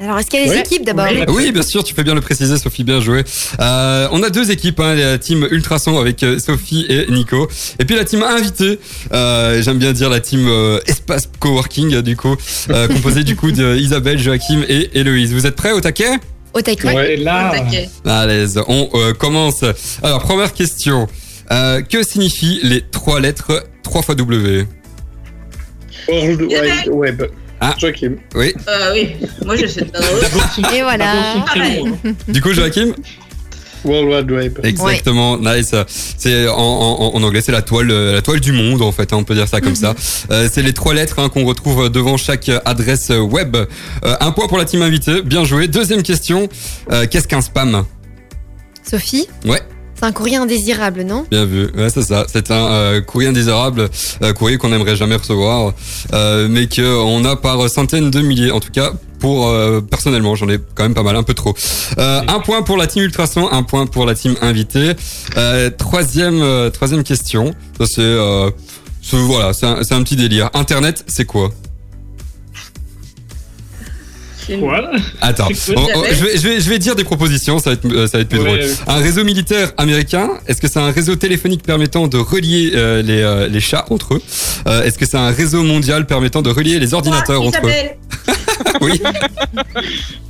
[0.00, 1.06] Alors, est-ce qu'il y a des équipes d'abord?
[1.28, 1.50] Oui.
[1.50, 3.24] bien sûr, tu fais bien le préciser, Sophie, bien joué.
[3.58, 7.48] Euh, on a deux équipes, hein, la team Ultrason avec Sophie et Nico,
[7.80, 8.78] et puis la team invitée,
[9.12, 10.48] euh, j'aime bien dire la team
[10.86, 12.36] Espace Coworking, du coup,
[12.68, 15.32] composée du coup d'Isabelle, Joachim et Héloïse.
[15.32, 16.18] Vous êtes prêts au taquet?
[16.54, 17.16] Au taquet.
[17.16, 17.52] là.
[18.04, 18.60] À l'aise.
[18.68, 19.64] On euh, commence.
[20.02, 21.06] Alors, première question.
[21.50, 24.66] Euh, que signifient les trois lettres 3 fois W?
[26.08, 27.22] World Wide Web.
[27.60, 27.74] Ah.
[27.78, 28.16] Joachim.
[28.34, 28.54] Oui.
[28.68, 29.80] Euh, oui, moi je sais.
[30.74, 31.44] Et voilà.
[32.28, 32.94] Du coup, Joachim?
[33.84, 34.58] World Wide Web.
[34.64, 35.74] Exactement, nice.
[36.16, 36.54] C'est en,
[37.14, 39.12] en, anglais, c'est la toile, la toile du monde en fait.
[39.12, 39.94] Hein, on peut dire ça comme ça.
[40.30, 43.56] Euh, c'est les trois lettres hein, qu'on retrouve devant chaque adresse web.
[43.56, 45.68] Euh, un point pour la team invitée, bien joué.
[45.68, 46.48] Deuxième question,
[46.92, 47.84] euh, qu'est-ce qu'un spam?
[48.88, 49.28] Sophie?
[49.44, 49.60] Ouais.
[49.94, 51.26] C'est un courrier indésirable, non?
[51.28, 52.24] Bien vu, ouais, c'est ça.
[52.32, 53.88] C'est un euh, courrier indésirable,
[54.22, 55.72] euh, courrier qu'on n'aimerait jamais recevoir,
[56.12, 58.52] euh, mais qu'on a par centaines de milliers.
[58.52, 59.52] En tout cas, pour
[59.90, 61.54] personnellement, j'en ai quand même pas mal, un peu trop.
[61.96, 64.92] un point pour la team Ultrason, un point pour la team invitée.
[65.78, 67.54] troisième, troisième question.
[67.78, 68.16] Ça c'est,
[69.12, 70.50] voilà, c'est un, un petit délire.
[70.54, 71.50] Internet, c'est quoi?
[74.56, 75.72] Quoi Attends, je,
[76.24, 78.28] vais, je, vais, je vais dire des propositions, ça va être, euh, ça va être
[78.28, 78.60] plus drôle.
[78.86, 83.20] Un réseau militaire américain, est-ce que c'est un réseau téléphonique permettant de relier euh, les,
[83.20, 84.22] euh, les, chats entre eux?
[84.84, 87.70] Est-ce que c'est un réseau mondial permettant de relier les ordinateurs entre eux?
[88.80, 89.00] Oui.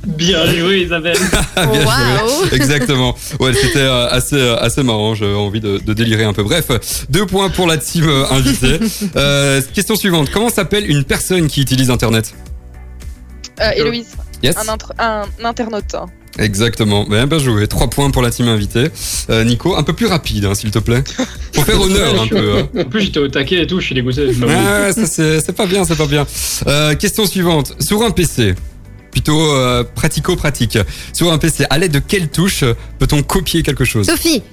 [0.05, 1.17] Bien joué Isabelle.
[1.55, 2.55] Bien joué.
[2.55, 3.15] Exactement.
[3.39, 6.43] Ouais, c'était assez, assez marrant, j'ai envie de, de, délirer un peu.
[6.43, 6.67] Bref,
[7.09, 8.79] deux points pour la team invitée.
[9.73, 12.33] question suivante, comment s'appelle une personne qui utilise Internet?
[13.61, 14.07] Euh, Héloïse.
[14.99, 15.95] Un, internaute.
[16.37, 17.05] Exactement.
[17.05, 17.67] Bien, bien joué.
[17.67, 18.89] Trois points pour la team invitée.
[19.29, 21.03] Euh, Nico, un peu plus rapide, hein, s'il te plaît.
[21.53, 22.59] Pour faire honneur un peu.
[22.59, 22.81] Hein.
[22.81, 24.29] En plus, j'étais au taquet et tout, je suis dégoûté.
[24.47, 26.25] Ah, ça, c'est pas bien, c'est pas bien.
[26.67, 27.75] Euh, question suivante.
[27.79, 28.55] Sur un PC,
[29.11, 30.77] plutôt euh, pratico-pratique.
[31.13, 32.63] Sur un PC, à l'aide de quelle touche
[32.99, 34.05] peut-on copier quelque chose?
[34.05, 34.43] Sophie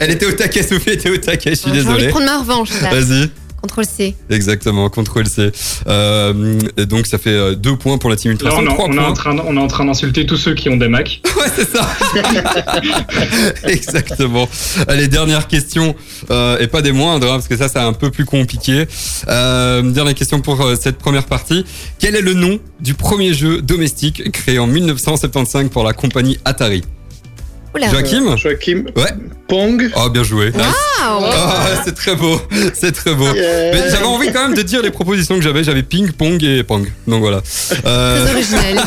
[0.00, 2.00] Elle était au taquet, Sophie était au taquet, je suis désolé.
[2.00, 2.70] Je vais prendre ma revanche.
[2.70, 3.30] Vas-y.
[3.66, 4.14] Ctrl C.
[4.30, 5.50] Exactement, Ctrl C.
[5.86, 8.50] Euh, donc ça fait euh, deux points pour la team Ultra.
[8.54, 10.88] on, on, est en train, on est en train d'insulter tous ceux qui ont des
[10.88, 11.20] Mac.
[11.36, 11.88] ouais, c'est ça.
[13.64, 14.48] Exactement.
[14.88, 15.94] Allez, dernière question,
[16.30, 18.86] euh, et pas des moindres, hein, parce que ça, c'est un peu plus compliqué.
[19.28, 21.64] Euh, dernière question pour euh, cette première partie.
[21.98, 26.82] Quel est le nom du premier jeu domestique créé en 1975 pour la compagnie Atari?
[27.90, 28.36] Joachim?
[28.36, 29.12] Joachim Ouais.
[29.48, 29.90] Pong.
[29.96, 30.50] Oh, bien joué.
[30.50, 30.62] Wow.
[31.08, 31.24] Oh,
[31.84, 32.40] c'est très beau.
[32.74, 33.28] C'est très beau.
[33.32, 35.62] Mais j'avais envie quand même de dire les propositions que j'avais.
[35.62, 36.90] J'avais ping, pong et pong.
[37.06, 37.42] Donc voilà.
[37.84, 38.24] Euh...
[38.24, 38.74] Très original.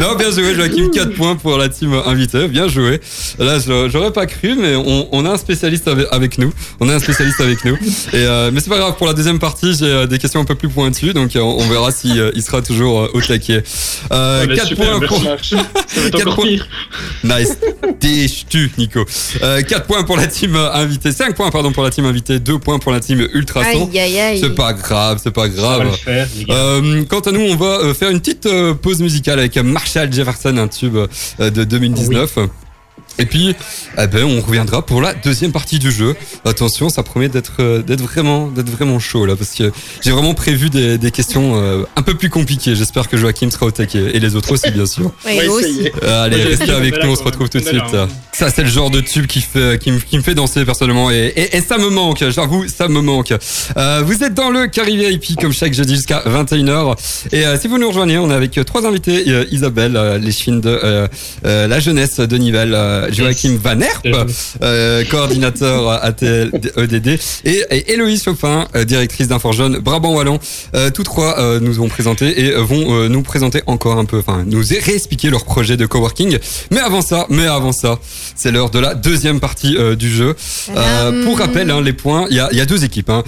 [0.00, 0.90] non, bien joué, Joachim.
[0.92, 2.48] 4 points pour la team invitée.
[2.48, 3.00] Bien joué.
[3.38, 6.52] Là, j'aurais pas cru, mais on, on, a un spécialiste avec, nous.
[6.80, 7.76] On a un spécialiste avec nous.
[8.12, 8.96] Et, euh, mais c'est pas grave.
[8.96, 11.12] Pour la deuxième partie, j'ai euh, des questions un peu plus pointues.
[11.12, 13.62] Donc euh, on, verra si il sera toujours au taquet.
[14.10, 15.22] 4 points pour.
[15.22, 16.56] 4 points.
[17.22, 17.56] Nice.
[18.00, 19.04] Déchu, Nico.
[19.42, 22.58] Euh, 4 points pour la team invitée, 5 points pardon pour la team invitée, 2
[22.58, 23.86] points pour la team Ultrason.
[24.40, 25.82] C'est pas grave, c'est pas grave.
[26.50, 30.12] euh, quant à nous, on va euh, faire une petite euh, pause musicale avec Marshall
[30.12, 32.38] Jefferson, un tube euh, de 2019.
[33.18, 33.54] Et puis,
[33.98, 36.14] eh ben, on reviendra pour la deuxième partie du jeu.
[36.44, 39.70] Attention, ça promet d'être euh, d'être vraiment d'être vraiment chaud là, parce que
[40.02, 42.74] j'ai vraiment prévu des, des questions euh, un peu plus compliquées.
[42.74, 45.12] J'espère que Joachim sera au taquet et les autres aussi, bien sûr.
[45.26, 45.90] Oui, aussi.
[46.02, 47.82] Euh, allez, restez avec nous, on se retrouve tout de suite.
[48.32, 51.32] Ça, c'est le genre de tube qui fait qui, qui me fait danser personnellement et,
[51.36, 52.24] et, et ça me manque.
[52.30, 53.32] J'avoue, ça me manque.
[53.76, 56.96] Euh, vous êtes dans le Carry VIP comme chaque jeudi jusqu'à 21h.
[57.32, 61.08] Et si vous nous rejoignez, on est avec trois invités Isabelle, les chines de
[61.44, 62.74] la jeunesse de Nivelles.
[63.10, 64.06] Joachim Van Herp,
[64.62, 70.38] euh, coordinateur ATL EDD, et, et Héloïse Chopin, euh, directrice d'Inforjeune Brabant Wallon.
[70.74, 74.44] Euh, tous trois euh, nous ont présenté et vont nous présenter encore un peu, enfin
[74.46, 76.38] nous réexpliquer leur projet de coworking.
[76.70, 77.98] Mais avant ça, mais avant ça,
[78.34, 80.34] c'est l'heure de la deuxième partie du jeu.
[81.24, 83.10] pour rappel, hein, les points, il y a, y a, deux équipes.
[83.10, 83.24] Hein.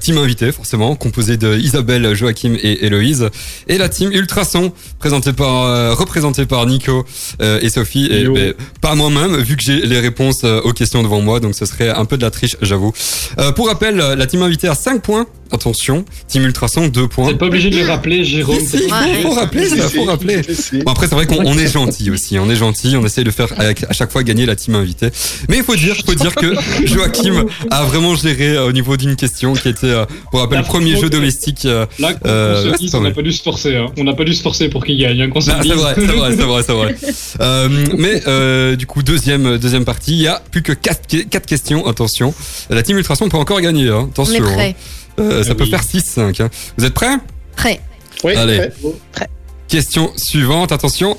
[0.00, 3.28] team invité, forcément, composée de Isabelle, Joachim et Héloïse,
[3.68, 7.04] et la team Ultrason, présentée par, représentée par Nico
[7.40, 11.02] et Sophie, et, et pas moi même, vu que j'ai les réponses euh, aux questions
[11.02, 12.92] devant moi, donc ce serait un peu de la triche, j'avoue.
[13.38, 17.28] Euh, pour rappel, la team invitée a 5 points Attention, Team Ultrason, 2 points.
[17.28, 18.58] T'es pas obligé de les rappeler, Jérôme.
[18.58, 20.40] Si, il faut, rappeler, ça, faut rappeler.
[20.84, 22.38] Bon, après, c'est vrai qu'on est gentil aussi.
[22.38, 25.10] On est gentil, on essaie de faire à chaque fois gagner la team invitée.
[25.48, 26.54] Mais il faut dire, faut dire que
[26.84, 30.64] Joachim a vraiment géré euh, au niveau d'une question qui était, euh, pour rappel, le
[30.64, 31.64] premier jeu domestique.
[31.64, 33.76] Euh, Là, euh, on n'a pas dû se forcer.
[33.76, 33.86] Hein.
[33.96, 35.20] On n'a pas dû se forcer pour qu'il gagne.
[35.22, 36.94] Hein, c'est vrai, c'est vrai, c'est vrai, c'est vrai.
[37.40, 40.96] euh, mais euh, du coup, deuxième, deuxième partie, il y a plus que 4
[41.30, 41.86] quatre, questions.
[41.86, 42.34] Attention,
[42.70, 43.88] la team Ultrason peut encore gagner.
[43.88, 44.08] Hein.
[44.10, 44.44] Attention.
[44.44, 44.72] Hein.
[45.18, 46.42] Euh, ça peut faire 6-5.
[46.42, 46.50] Hein.
[46.76, 47.16] Vous êtes prêts?
[47.56, 47.80] Prêt.
[48.24, 48.68] Oui, Allez.
[49.12, 49.28] Prêt.
[49.68, 51.16] Question suivante, attention.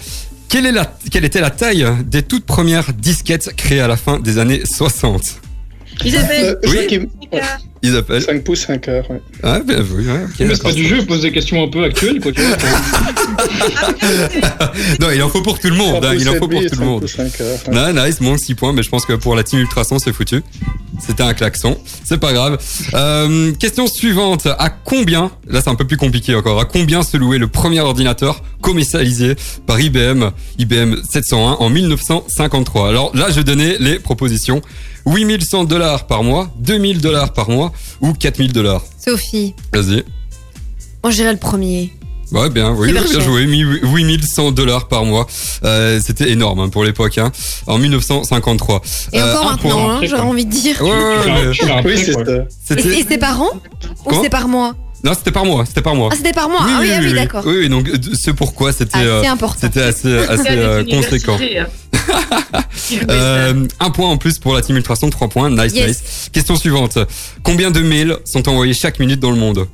[0.49, 4.19] Quelle, est la, quelle était la taille des toutes premières disquettes créées à la fin
[4.19, 5.41] des années 60
[6.05, 6.57] Isabelle.
[6.63, 7.09] Euh, oui.
[7.81, 8.21] Ils appellent.
[8.21, 9.11] 5 pouces, 5 heures.
[9.11, 9.21] Ouais.
[9.43, 10.09] Ah, bien vu.
[10.09, 12.19] Ouais, okay, mais c'est pas du jeu, pose des questions un peu actuelles.
[12.19, 12.31] Quoi,
[14.99, 16.03] non, il en faut pour tout le monde.
[16.03, 17.05] Hein, il en faut pour tout le monde.
[17.19, 17.27] Heures,
[17.67, 17.93] ouais.
[17.93, 20.41] Non, nice, moins 6 points, mais je pense que pour la team Ultrason, c'est foutu.
[20.99, 22.57] C'était un klaxon, c'est pas grave.
[22.95, 27.17] Euh, question suivante, à combien, là c'est un peu plus compliqué encore, à combien se
[27.17, 29.35] louait le premier ordinateur commercialisé
[29.67, 34.61] par IBM, IBM 701 en 1953 Alors là, je donnais les propositions.
[35.07, 39.53] 8100 dollars par mois, 2000 dollars par mois ou 4000 dollars Sophie.
[39.73, 40.03] Vas-y.
[41.03, 41.93] Moi, j'irai le premier.
[42.31, 43.21] Ouais, bien, oui, bien cher.
[43.21, 43.43] joué.
[43.43, 45.27] 8100 dollars par mois.
[45.63, 47.31] Euh, C'était énorme hein, pour l'époque, hein,
[47.67, 48.81] en 1953.
[49.13, 50.81] Et euh, encore maintenant, hein, j'aurais envie de dire.
[50.81, 51.97] Ouais, ouais, oui,
[52.65, 52.75] ça.
[52.75, 53.49] Et c'est par an
[54.05, 54.75] Ou c'est par mois?
[55.03, 56.09] Non, c'était par mois, c'était par mois.
[56.11, 56.61] Ah, c'était par mois.
[56.63, 57.43] ah oui, ah oui, d'accord.
[57.45, 57.87] Oui, oui, donc
[58.19, 59.21] c'est pourquoi c'était euh,
[59.57, 61.37] c'était assez assez conséquent.
[63.09, 66.29] Euh, un point en plus pour la team Ultrason, trois points, nice, nice.
[66.31, 66.97] Question suivante.
[67.43, 69.67] Combien de mails sont envoyés chaque minute dans le monde?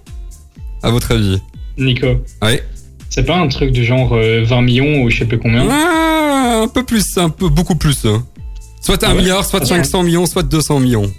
[0.82, 1.40] À votre avis?
[1.78, 2.08] Nico.
[2.42, 2.60] Oui.
[3.10, 5.68] C'est pas un truc du genre 20 euh, millions ou je sais plus combien?
[5.70, 8.06] Ah, Un peu plus, un peu beaucoup plus.
[8.82, 11.12] Soit un ah milliard, soit 500 millions, soit 200 millions.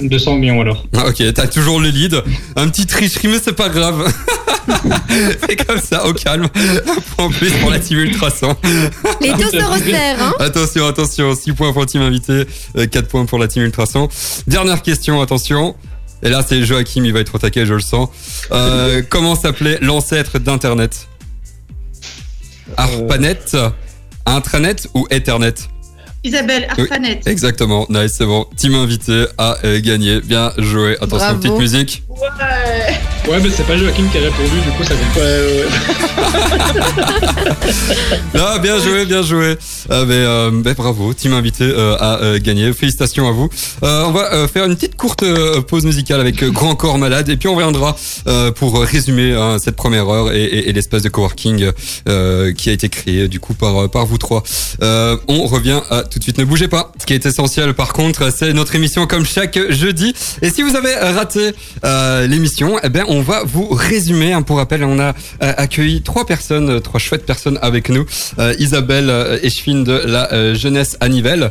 [0.00, 0.84] 200 millions alors.
[0.96, 2.22] Ah, ok, t'as toujours le lead.
[2.56, 4.12] Un petit tricherie, mais c'est pas grave.
[5.48, 6.48] c'est comme ça, au calme.
[7.18, 8.56] En plus pour la team Ultrason.
[9.20, 11.34] Les deux se resserrent, hein Attention, attention.
[11.34, 14.08] 6 points pour la team invité, 4 euh, points pour la team Ultrason.
[14.46, 15.74] Dernière question, attention.
[16.22, 18.08] Et là, c'est Joachim, il va être au taquet, je le sens.
[18.52, 21.08] Euh, comment s'appelait l'ancêtre d'Internet?
[22.76, 23.56] Arpanet,
[24.26, 25.54] Intranet ou Ethernet?
[26.22, 27.20] Isabelle Arpanet.
[27.26, 28.46] exactement, nice, c'est bon.
[28.56, 30.20] Team invité à euh, gagner.
[30.20, 30.96] Bien joué.
[31.00, 32.02] Attention, petite musique.
[32.20, 33.30] Ouais.
[33.30, 35.20] Ouais, mais c'est pas Joachim qui a répondu, du coup ça fait.
[35.20, 35.68] Ouais, ouais.
[38.34, 39.56] non, bien joué, bien joué.
[39.90, 42.72] Euh, mais, euh, mais, bravo, team invité euh, à euh, gagner.
[42.72, 43.48] Félicitations à vous.
[43.84, 45.24] Euh, on va faire une petite courte
[45.68, 47.96] pause musicale avec Grand Corps Malade et puis on reviendra
[48.56, 51.70] pour résumer hein, cette première heure et, et, et l'espace de coworking
[52.56, 54.42] qui a été créé du coup par, par vous trois.
[54.80, 56.38] on revient à tout de suite.
[56.38, 56.92] Ne bougez pas.
[56.98, 60.14] Ce qui est essentiel par contre, c'est notre émission comme chaque jeudi.
[60.42, 61.52] Et si vous avez raté
[62.28, 64.32] l'émission, eh ben on va vous résumer.
[64.32, 68.04] Hein, pour rappel, on a accueilli trois personnes, trois chouettes personnes avec nous.
[68.58, 69.10] Isabelle
[69.42, 71.50] Eschfin de la jeunesse à Nivelles,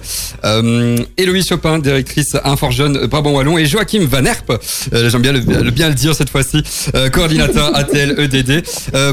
[1.17, 4.51] Héloïse Chopin, directrice Infor Jeune Brabant Wallon, et Joachim Van Herp,
[4.91, 6.63] j'aime bien le, bien le dire cette fois-ci,
[7.11, 8.63] coordinateur ATL EDD.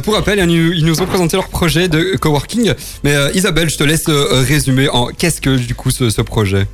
[0.02, 2.72] pour rappel, ils nous ont présenté leur projet de coworking.
[3.04, 6.66] Mais Isabelle, je te laisse résumer en qu'est-ce que du coup ce, ce projet?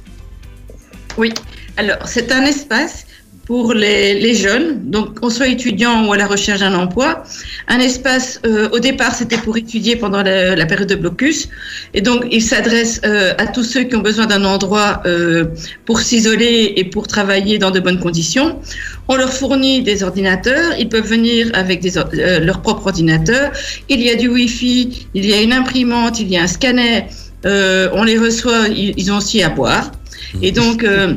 [1.19, 1.33] Oui,
[1.77, 3.07] alors c'est un espace
[3.47, 7.25] pour les, les, jeunes, donc qu'on soit étudiant ou à la recherche d'un emploi.
[7.67, 11.49] Un espace, euh, au départ, c'était pour étudier pendant la, la, période de blocus.
[11.93, 15.47] Et donc, il s'adresse euh, à tous ceux qui ont besoin d'un endroit euh,
[15.87, 18.61] pour s'isoler et pour travailler dans de bonnes conditions.
[19.09, 20.75] On leur fournit des ordinateurs.
[20.79, 23.51] Ils peuvent venir avec des, euh, leur propre ordinateur.
[23.89, 27.07] Il y a du Wi-Fi, il y a une imprimante, il y a un scanner.
[27.45, 29.91] Euh, on les reçoit, ils, ils ont aussi à boire.
[30.41, 30.85] Et donc.
[30.85, 31.15] Euh,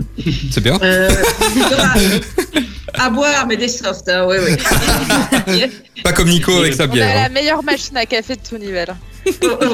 [0.52, 0.80] c'est bien.
[0.82, 1.10] Euh,
[2.94, 5.64] à boire, mais des softs, hein, oui, oui.
[6.04, 7.08] Pas comme Nico avec sa bière.
[7.08, 7.30] On a la hein.
[7.30, 8.76] meilleure machine à café de tout niveau.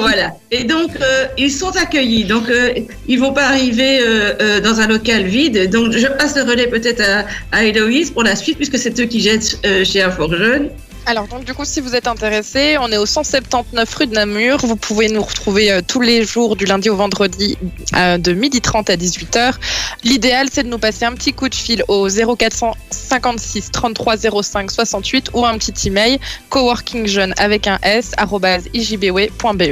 [0.00, 0.32] voilà.
[0.50, 2.24] Et donc, euh, ils sont accueillis.
[2.24, 2.72] Donc, euh,
[3.06, 5.70] ils vont pas arriver euh, euh, dans un local vide.
[5.70, 9.04] Donc, je passe le relais peut-être à, à Héloïse pour la suite, puisque c'est eux
[9.04, 10.70] qui jettent euh, chez Infor Jeune.
[11.04, 14.58] Alors donc du coup si vous êtes intéressé, on est au 179 rue de Namur.
[14.58, 17.58] Vous pouvez nous retrouver euh, tous les jours du lundi au vendredi
[17.96, 19.54] euh, de 12h30 à 18h.
[20.04, 25.30] L'idéal c'est de nous passer un petit coup de fil au 0456 33 05 68
[25.34, 28.12] ou un petit email coworkingjeune avec un s
[28.72, 29.62] @ijbw.be.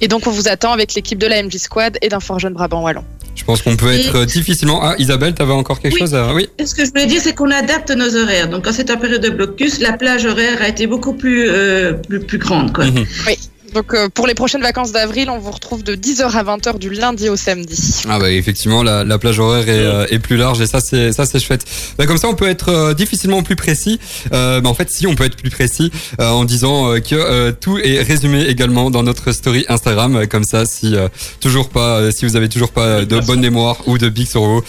[0.00, 2.54] Et donc on vous attend avec l'équipe de la MJ Squad et d'un Fort Jeune
[2.54, 3.04] Brabant Wallon.
[3.34, 4.26] Je pense qu'on peut être et...
[4.26, 4.80] difficilement.
[4.82, 6.00] Ah, Isabelle, tu avais encore quelque oui.
[6.00, 6.34] chose à.
[6.34, 6.48] Oui.
[6.64, 8.48] Ce que je voulais dire, c'est qu'on adapte nos horaires.
[8.48, 11.94] Donc, quand c'est en période de blocus, la plage horaire a été beaucoup plus, euh,
[11.94, 12.72] plus, plus grande.
[12.72, 12.86] Quoi.
[12.86, 13.06] Mmh.
[13.26, 13.38] Oui.
[13.74, 16.90] Donc euh, pour les prochaines vacances d'avril, on vous retrouve de 10h à 20h du
[16.90, 18.02] lundi au samedi.
[18.08, 21.12] Ah bah effectivement, la, la plage horaire est, euh, est, plus large et ça c'est
[21.12, 21.64] ça c'est chouette.
[21.96, 24.00] Bah, comme ça, on peut être euh, difficilement plus précis.
[24.32, 27.78] Euh, bah, en fait, si on peut être plus précis euh, en disant que tout
[27.78, 30.26] est résumé également dans notre story Instagram.
[30.26, 30.94] Comme ça, si
[31.40, 34.62] toujours pas, si vous avez toujours pas de bonne mémoire ou de big sur vous,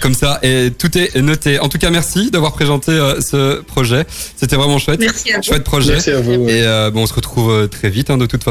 [0.00, 1.58] comme ça et tout est noté.
[1.60, 4.04] En tout cas, merci d'avoir présenté ce projet.
[4.36, 5.00] C'était vraiment chouette.
[5.00, 5.42] Merci à vous.
[5.42, 5.92] Chouette projet.
[5.92, 6.48] Merci à vous.
[6.48, 8.47] Et bon, on se retrouve très vite hein, de toute façon.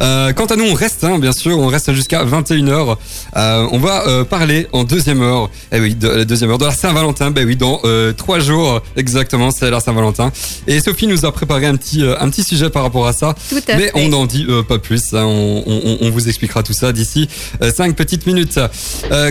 [0.00, 2.96] Euh, quant à nous, on reste, hein, bien sûr, on reste jusqu'à 21h.
[3.36, 6.64] Euh, on va euh, parler en deuxième heure, eh oui, de la deuxième heure de
[6.64, 7.30] la Saint-Valentin.
[7.30, 7.80] Ben oui, dans
[8.16, 10.32] trois jours exactement, c'est la Saint-Valentin.
[10.66, 13.34] Et Sophie nous a préparé un petit, un petit sujet par rapport à ça.
[13.48, 13.92] Tout à mais fait.
[13.94, 15.14] on n'en dit pas plus.
[15.14, 17.28] Hein, on, on, on, vous expliquera tout ça d'ici
[17.74, 18.58] cinq petites minutes.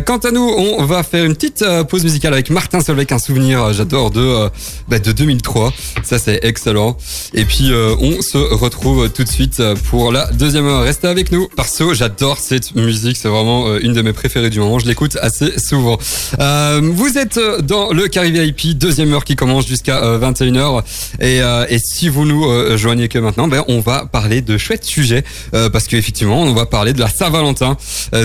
[0.05, 3.73] quant à nous, on va faire une petite pause musicale avec Martin Solveig, un souvenir,
[3.73, 4.49] j'adore, de,
[4.87, 5.73] bah, de 2003.
[6.03, 6.97] Ça, c'est excellent.
[7.33, 10.83] Et puis, on se retrouve tout de suite pour la deuxième heure.
[10.83, 11.47] Restez avec nous.
[11.55, 13.17] Perso, j'adore cette musique.
[13.17, 14.79] C'est vraiment euh, une de mes préférées du moment.
[14.79, 15.97] Je l'écoute assez souvent.
[16.39, 20.83] Euh, vous êtes dans le Carré VIP, deuxième heure qui commence jusqu'à euh, 21h.
[21.19, 24.57] Et, euh, et, si vous nous euh, joignez que maintenant, ben, on va parler de
[24.57, 25.23] chouettes sujets.
[25.51, 27.77] parce qu'effectivement, on va parler de la Saint-Valentin.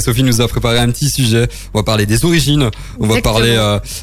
[0.02, 1.48] Sophie nous a préparé un petit sujet.
[1.74, 2.70] On va parler des origines.
[2.98, 3.56] On va parler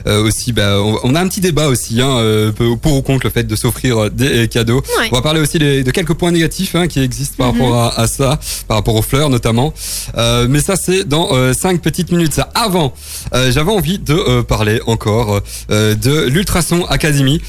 [0.06, 2.52] aussi, ben, on, on, a un petit débat aussi, hein,
[2.82, 4.82] pour ou contre le fait de s'offrir des cadeaux.
[5.00, 5.10] Ouais.
[5.12, 7.76] On va parler aussi des, de quelques points négatifs hein, qui existent par par rapport
[7.76, 9.74] à, à, ça, par rapport aux fleurs notamment.
[10.18, 12.40] Euh, mais ça, c'est dans euh, cinq petites minutes.
[12.54, 12.94] Avant,
[13.34, 17.42] euh, j'avais envie de euh, parler encore de l'Ultrason Academy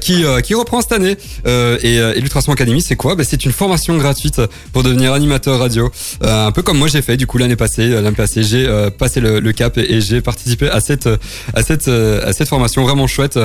[0.00, 1.16] qui, qui reprend cette année.
[1.46, 3.14] et, et l'Ultrason Academy, c'est quoi?
[3.14, 4.40] Ben, C'est une formation gratuite
[4.72, 5.90] pour devenir animateur radio.
[6.22, 7.88] un peu comme moi j'ai fait du coup l'année passée.
[7.88, 8.66] L'année passée, j'ai
[8.98, 11.08] passé le, le, cap et, et j'ai participé à cette,
[11.54, 13.38] à, cette, à cette formation vraiment chouette.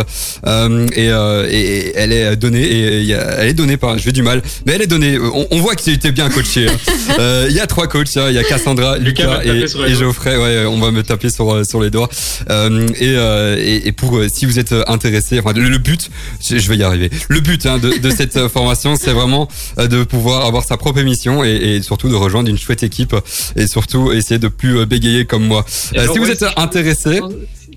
[0.45, 4.73] et, et, elle est donnée et elle est donnée par, je vais du mal, mais
[4.73, 5.17] elle est donnée.
[5.19, 6.67] On, on voit que tu étais bien coaché.
[6.67, 7.45] Hein.
[7.49, 8.27] Il y a trois coachs, hein.
[8.29, 10.37] il y a Cassandra, Lucas, et, et Geoffrey.
[10.37, 12.09] Ouais, on va me taper sur sur les doigts.
[12.49, 16.09] Euh, et, euh, et, et, pour euh, si vous êtes intéressé, enfin le, but,
[16.41, 17.09] je, vais y arriver.
[17.29, 21.43] Le but hein, de, de, cette formation, c'est vraiment de pouvoir avoir sa propre émission
[21.43, 23.15] et, et, surtout de rejoindre une chouette équipe
[23.55, 25.65] et surtout essayer de plus bégayer comme moi.
[25.67, 27.21] si vous êtes intéressé.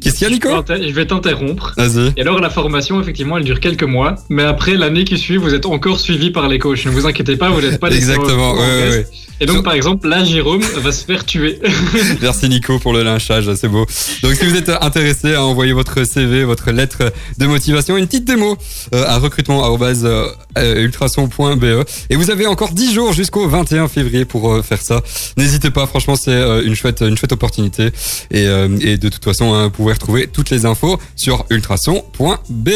[0.07, 1.75] Qu'est-ce qu'il y a, Nico Je vais t'interrompre.
[1.77, 2.13] Vas-y.
[2.17, 4.15] Et alors, la formation, effectivement, elle dure quelques mois.
[4.29, 6.87] Mais après, l'année qui suit, vous êtes encore suivi par les coachs.
[6.87, 9.07] Ne vous inquiétez pas, vous n'êtes pas Exactement, ouais, ouais.
[9.41, 11.59] Et donc, par exemple, là, Jérôme va se faire tuer.
[12.23, 13.85] Merci Nico pour le lynchage, c'est beau.
[14.23, 18.25] Donc, si vous êtes intéressé à envoyer votre CV, votre lettre de motivation, une petite
[18.25, 18.57] démo
[18.95, 24.63] euh, à recrutement@ultrason.be euh, et vous avez encore 10 jours jusqu'au 21 février pour euh,
[24.63, 25.03] faire ça.
[25.37, 27.91] N'hésitez pas, franchement, c'est une chouette, une chouette opportunité.
[28.31, 32.71] Et, et de toute façon, hein, vous pouvez retrouver toutes les infos sur ultrason.be.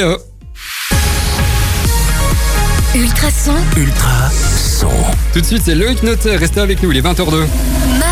[2.94, 3.54] Ultrason.
[3.76, 4.88] Ultrason.
[5.32, 6.34] Tout de suite, c'est Loïc Noter.
[6.34, 7.46] Restez avec nous, il est 20h02.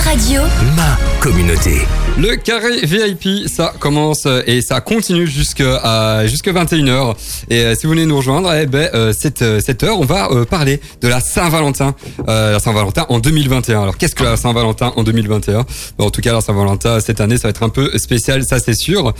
[0.08, 0.40] Ma radio.
[0.74, 1.82] Ma communauté.
[2.18, 7.14] Le carré VIP, ça commence et ça continue jusqu'à jusqu'à 21h.
[7.50, 10.06] Et euh, si vous voulez nous rejoindre, eh ben, euh, cette, euh, cette heure, on
[10.06, 11.94] va parler de la Saint-Valentin.
[12.26, 13.82] la Saint-Valentin en 2021.
[13.82, 15.66] Alors, qu'est-ce que la Saint-Valentin en 2021
[15.98, 18.74] En tout cas, la Saint-Valentin, cette année, ça va être un peu spécial, ça c'est
[18.74, 19.12] sûr.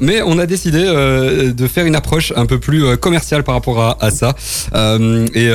[0.00, 3.98] mais on a décidé de faire une approche un peu plus commerciale par rapport à,
[4.00, 4.34] à ça.
[4.74, 5.50] et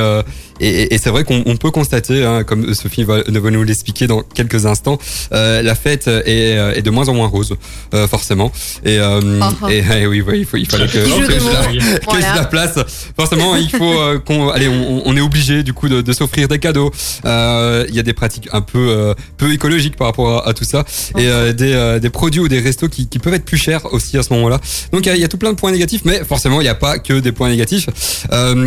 [0.60, 4.22] et, et c'est vrai qu'on peut constater, hein, comme Sophie va, va nous l'expliquer dans
[4.22, 4.98] quelques instants,
[5.32, 7.56] euh, la fête est, euh, est, de moins en moins rose,
[7.94, 8.52] euh, forcément.
[8.84, 9.70] Et, euh, uh-huh.
[10.02, 12.78] et, oui, oui, il, faut, il fallait que, que, je la, la, place.
[13.16, 16.48] Forcément, il faut euh, qu'on, allez, on, on, est obligé du coup de, de s'offrir
[16.48, 16.90] des cadeaux.
[17.24, 20.64] Euh, il y a des pratiques un peu peu écologiques par rapport à, à tout
[20.64, 20.84] ça
[21.16, 21.52] et uh-huh.
[21.52, 24.32] des, des produits ou des restos qui, qui peuvent être plus chers aussi à ce
[24.34, 24.60] moment-là.
[24.92, 26.98] Donc il y, a tout plein de points négatifs, mais forcément il n'y a pas
[26.98, 27.88] que des points négatifs.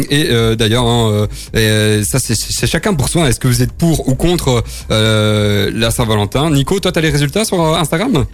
[0.09, 0.85] et d'ailleurs.
[0.85, 1.27] Hein,
[1.83, 3.29] euh, ça, c'est chacun pour soi.
[3.29, 6.49] Est-ce que vous êtes pour ou contre euh, la Saint-Valentin?
[6.51, 8.25] Nico, toi, tu as les résultats sur euh, Instagram?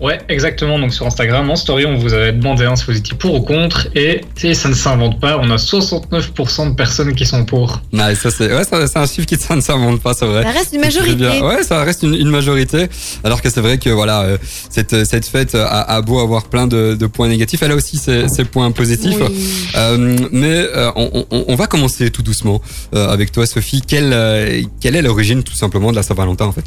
[0.00, 0.78] Ouais, exactement.
[0.78, 3.40] Donc sur Instagram, en story, on vous avait demandé hein, si vous étiez pour ou
[3.40, 4.20] contre, et
[4.54, 5.38] ça ne s'invente pas.
[5.38, 7.80] On a 69% de personnes qui sont pour.
[7.92, 10.42] Ouais, ça c'est ouais, c'est un chiffre qui ça ne s'invente pas, c'est vrai.
[10.42, 11.40] Ça reste une majorité.
[11.40, 12.88] Ouais, ça reste une, une, majorité.
[13.24, 14.38] Alors que c'est vrai que voilà, euh,
[14.70, 17.96] cette cette fête a, a, beau avoir plein de, de, points négatifs, elle a aussi
[17.96, 19.16] ses, ses points positifs.
[19.20, 19.72] Oui.
[19.76, 22.60] Euh, mais euh, on, on, on, va commencer tout doucement
[22.94, 23.82] euh, avec toi, Sophie.
[23.86, 26.64] Quelle quelle est l'origine tout simplement de la Saint-Valentin en fait?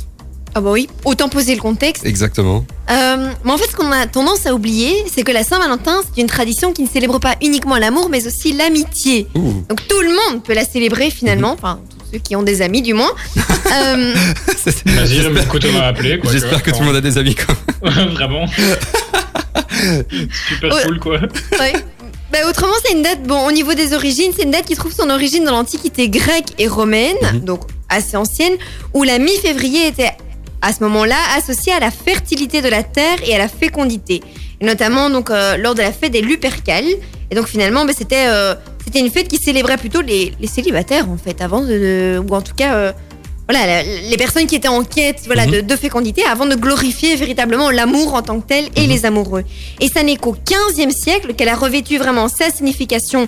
[0.56, 2.06] Ah bah oui, autant poser le contexte.
[2.06, 2.66] Exactement.
[2.90, 6.22] Euh, mais en fait, ce qu'on a tendance à oublier, c'est que la Saint-Valentin, c'est
[6.22, 9.28] une tradition qui ne célèbre pas uniquement l'amour, mais aussi l'amitié.
[9.36, 11.58] Donc tout le monde peut la célébrer finalement, mhm.
[11.60, 11.80] enfin
[12.12, 13.12] ceux qui ont des amis du moins.
[13.38, 14.14] euh...
[14.86, 15.32] Vas-y, on
[15.74, 16.20] m'a appelé.
[16.32, 17.54] J'espère que tout le monde a des amis quand
[17.96, 18.10] même.
[18.10, 18.48] Vraiment.
[20.48, 21.20] Super cool quoi.
[21.60, 21.74] Ouais.
[22.32, 24.94] Bah, autrement, c'est une date, bon, au niveau des origines, c'est une date qui trouve
[24.94, 27.40] son origine dans l'Antiquité grecque et romaine, mhm.
[27.40, 28.54] donc assez ancienne,
[28.94, 30.12] où la mi-février était
[30.62, 34.22] à ce moment-là associé à la fertilité de la terre et à la fécondité,
[34.62, 36.90] et notamment donc euh, lors de la fête des Lupercales.
[37.32, 41.10] Et donc finalement, bah, c'était euh, c'était une fête qui célébrait plutôt les, les célibataires
[41.10, 42.92] en fait, avant de, ou en tout cas euh,
[43.48, 45.52] voilà les personnes qui étaient en quête voilà mhm.
[45.52, 48.90] de, de, fécondité avant de glorifier véritablement l'amour en tant que tel et mhm.
[48.90, 49.44] les amoureux.
[49.80, 53.28] Et ça n'est qu'au 15e siècle qu'elle a revêtu vraiment sa signification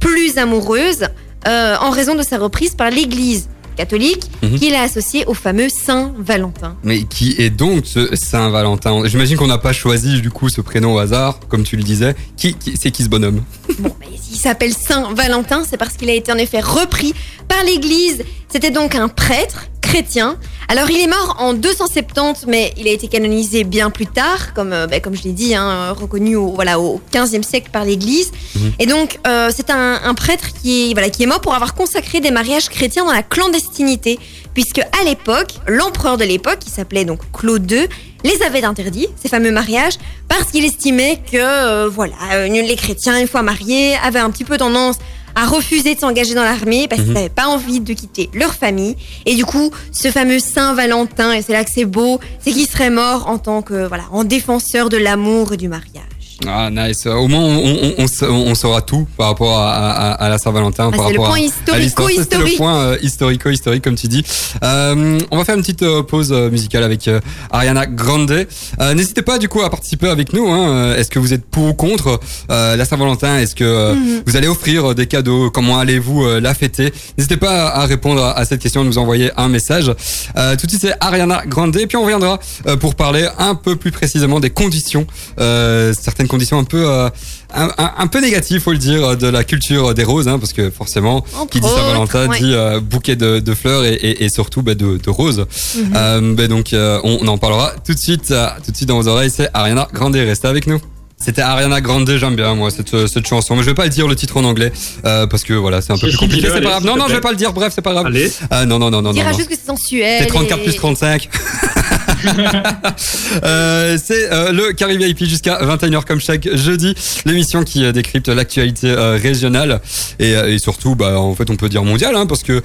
[0.00, 1.08] plus amoureuse
[1.46, 3.48] en raison de sa reprise par l'Église
[3.78, 4.24] catholique,
[4.58, 6.76] qu'il a associé au fameux Saint Valentin.
[6.82, 9.02] Mais qui est donc ce Saint Valentin?
[9.06, 12.16] J'imagine qu'on n'a pas choisi du coup ce prénom au hasard, comme tu le disais.
[12.36, 13.44] Qui, qui c'est qui ce bonhomme?
[13.78, 17.14] Bon, bah, s'il s'appelle Saint Valentin, c'est parce qu'il a été en effet repris
[17.46, 18.24] par l'Église.
[18.48, 20.36] C'était donc un prêtre chrétien.
[20.68, 24.74] Alors il est mort en 270, mais il a été canonisé bien plus tard, comme,
[24.74, 28.30] euh, bah, comme je l'ai dit, hein, reconnu au, voilà, au 15e siècle par l'Église.
[28.54, 28.72] Mhm.
[28.80, 31.74] Et donc euh, c'est un, un, prêtre qui est, voilà, qui est mort pour avoir
[31.74, 34.18] consacré des mariages chrétiens dans la clandestinité,
[34.52, 37.88] puisque à l'époque, l'empereur de l'époque, qui s'appelait donc Claude II,
[38.24, 39.94] les avait interdits, ces fameux mariages,
[40.28, 44.58] parce qu'il estimait que euh, voilà, les chrétiens, une fois mariés, avaient un petit peu
[44.58, 44.96] tendance
[45.34, 47.34] a refusé de s'engager dans l'armée parce qu'ils n'avaient mhm.
[47.34, 48.96] pas envie de quitter leur famille.
[49.26, 52.66] Et du coup, ce fameux Saint Valentin, et c'est là que c'est beau, c'est qu'il
[52.66, 56.04] serait mort en tant que voilà, en défenseur de l'amour et du mariage.
[56.46, 57.06] Ah nice.
[57.06, 61.06] Au moins on, on, on, saura tout par rapport à, à, la Saint-Valentin, ah, par
[61.06, 62.28] rapport le point historico-historique.
[62.30, 64.24] C'est le point euh, historico-historique comme tu dis.
[64.62, 67.10] Euh, on va faire une petite euh, pause euh, musicale avec
[67.50, 68.46] Ariana Grande.
[68.94, 70.48] N'hésitez pas du coup à participer avec nous.
[70.48, 70.94] Hein.
[70.94, 73.38] Est-ce que vous êtes pour ou contre la Saint-Valentin?
[73.38, 74.22] Est-ce que mhm.
[74.26, 75.50] vous allez offrir des cadeaux?
[75.50, 76.92] Comment allez-vous la fêter?
[77.16, 79.86] N'hésitez pas à répondre à cette question, nous envoyer un message.
[79.86, 81.76] tout de suite c'est Ariana Grande.
[81.76, 82.38] Et puis on reviendra
[82.80, 87.08] pour parler un peu plus précisément des conditions, certaines conditions un peu euh,
[87.54, 90.70] un, un, peu négatives, faut le dire, de la culture des roses, hein, parce que
[90.70, 94.74] forcément, qui dit Saint-Valentin dit euh, bouquet de, de, fleurs et, et, et surtout bah,
[94.74, 95.46] de, de, roses.
[95.76, 95.92] Mhm.
[95.96, 99.08] euh, bah, donc euh, on, en parlera tout de suite, tout de suite dans vos
[99.08, 99.30] oreilles.
[99.30, 100.78] C'est Ariana Grande, restez avec nous.
[101.16, 104.06] C'était Ariana Grande, j'aime bien moi cette, cette chanson, mais je vais pas le dire
[104.06, 104.72] le titre en anglais
[105.02, 106.46] parce que voilà c'est un peu plus compliqué.
[106.46, 106.84] C'est pas grave.
[106.84, 107.52] Non non, je vais pas le dire.
[107.52, 108.06] Bref, c'est pas grave.
[108.06, 108.30] Allez.
[108.66, 109.12] non non non non.
[109.12, 110.20] Dira juste que c'est sensuel.
[110.20, 111.28] C'est 34 plus 35.
[113.44, 116.94] euh, c'est euh, le Carré VIP jusqu'à 21h comme chaque jeudi,
[117.24, 119.80] l'émission qui euh, décrypte l'actualité régionale
[120.18, 122.62] et, et, surtout, bah, en fait, on peut dire mondiale, hein, parce que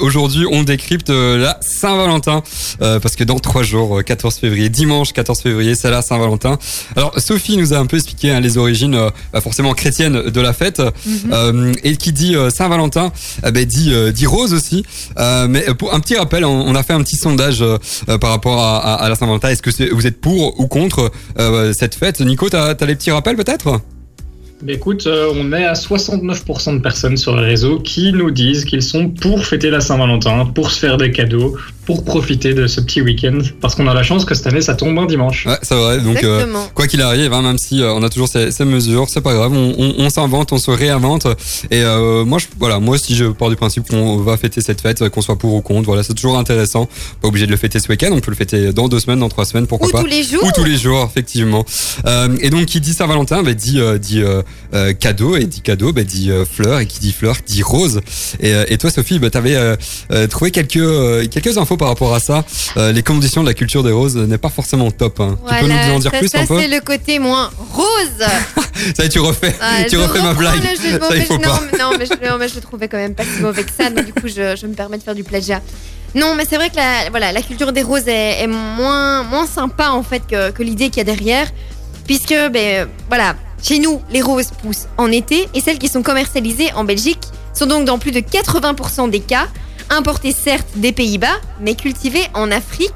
[0.00, 2.42] aujourd'hui, on décrypte la Saint-Valentin,
[2.78, 6.58] parce que dans trois jours, 14 février, dimanche 14 février, c'est la Saint-Valentin.
[6.96, 8.98] Alors, Sophie nous a un peu expliqué hein, les origines,
[9.32, 11.72] bah, forcément chrétiennes de la fête, mhm.
[11.82, 13.12] et qui dit Saint-Valentin,
[13.42, 14.84] bah, dit, dit rose aussi.
[15.48, 17.64] mais pour un petit rappel, on, on, a fait un petit sondage
[18.20, 19.48] par rapport à à, la Saint-Valentin.
[19.48, 22.20] Est-ce que vous êtes pour ou contre euh, cette fête?
[22.20, 23.80] Nico, tu as, les petits rappels peut-être?
[24.68, 28.82] Écoute, euh, on est à 69% de personnes sur les réseaux qui nous disent qu'ils
[28.82, 33.00] sont pour fêter la Saint-Valentin, pour se faire des cadeaux, pour profiter de ce petit
[33.00, 35.46] week-end parce qu'on a la chance que cette année ça tombe un dimanche.
[35.46, 36.00] Ouais, c'est vrai.
[36.00, 39.08] Donc euh, quoi qu'il arrive, hein, même si euh, on a toujours ces, ces mesures,
[39.08, 39.52] c'est pas grave.
[39.52, 41.26] On, on, on s'invente, on se réinvente.
[41.70, 44.80] Et euh, moi, je, voilà, moi si je pars du principe qu'on va fêter cette
[44.80, 46.88] fête, qu'on soit pour ou contre, voilà, c'est toujours intéressant.
[47.20, 49.28] Pas obligé de le fêter ce week-end, on peut le fêter dans deux semaines, dans
[49.28, 50.00] trois semaines, pourquoi ou pas.
[50.00, 50.44] Ou tous les jours.
[50.44, 51.64] Ou tous les jours, effectivement.
[52.40, 54.22] et donc qui dit Saint-Valentin, bah, dit dit
[55.00, 58.00] cadeau et dit cadeau, bah, dit fleur et qui dit fleur dit rose.
[58.40, 59.56] Et, et toi, Sophie, bah, t'avais
[60.28, 62.44] trouvé quelques quelques infos par rapport à ça.
[62.76, 65.20] Euh, les conditions de la culture des roses n'est pas forcément top.
[65.20, 65.38] Hein.
[65.48, 67.86] tu peux nous en dire plus un peu c'est le côté moins rose.
[68.96, 69.54] ça y est, tu refais,
[69.88, 70.62] tu refais ma blague.
[70.62, 71.60] ça, il faut non, pas.
[71.78, 73.90] non, mais je, mais je le trouvais quand même pas si mauvais que ça.
[73.90, 75.60] Donc du coup, je, je me permets de faire du plagiat.
[76.14, 79.46] Non, mais c'est vrai que la, voilà, la culture des roses est, est moins, moins
[79.46, 81.50] sympa en fait que, que l'idée qu'il y a derrière,
[82.06, 86.72] puisque ben voilà, chez nous, les roses poussent en été et celles qui sont commercialisées
[86.74, 87.20] en Belgique
[87.54, 89.46] sont donc dans plus de 80% des cas
[89.92, 92.92] importé certes des Pays-Bas, mais cultivé en Afrique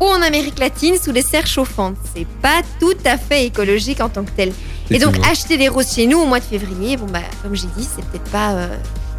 [0.00, 1.96] ou en Amérique latine sous les serres chauffantes.
[2.14, 4.52] C'est pas tout à fait écologique en tant que tel.
[4.90, 7.68] Et donc acheter des roses chez nous au mois de février, bon bah comme j'ai
[7.76, 8.76] dit, c'est peut-être pas euh,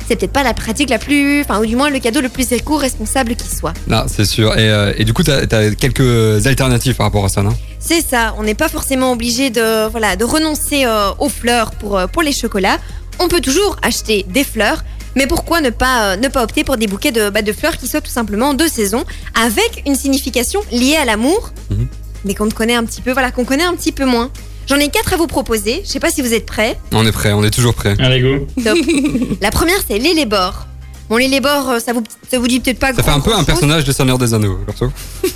[0.08, 2.52] c'est peut-être pas la pratique la plus, enfin ou du moins le cadeau le plus
[2.52, 3.74] éco-responsable qui soit.
[3.88, 4.58] Non, c'est sûr.
[4.58, 7.56] Et, euh, et, du coup, tu as, quelques alternatives par rapport à ça, non?
[7.80, 8.36] C'est ça.
[8.38, 12.34] On n'est pas forcément obligé de voilà de renoncer euh, aux fleurs pour pour les
[12.34, 12.80] chocolats.
[13.20, 14.84] On peut toujours acheter des fleurs,
[15.16, 17.78] mais pourquoi ne pas, euh, ne pas opter pour des bouquets de, bah, de fleurs
[17.78, 19.04] qui soient tout simplement de saison,
[19.34, 21.88] avec une signification liée à l'amour, mhm.
[22.26, 24.32] mais qu'on connaît un petit peu, voilà, qu'on connaît un petit peu moins.
[24.68, 25.82] J'en ai quatre à vous proposer.
[25.84, 26.78] Je sais pas si vous êtes prêts.
[26.94, 27.96] On est prêts, on est toujours prêts.
[28.00, 28.48] Allez go.
[29.42, 30.68] La première c'est l'élébore.
[31.12, 32.02] Bon, les Lébors, euh, ça vous,
[32.32, 34.58] ça vous dit peut-être pas Ça fait un peu un personnage de Seigneur des Anneaux,
[34.66, 34.90] perso.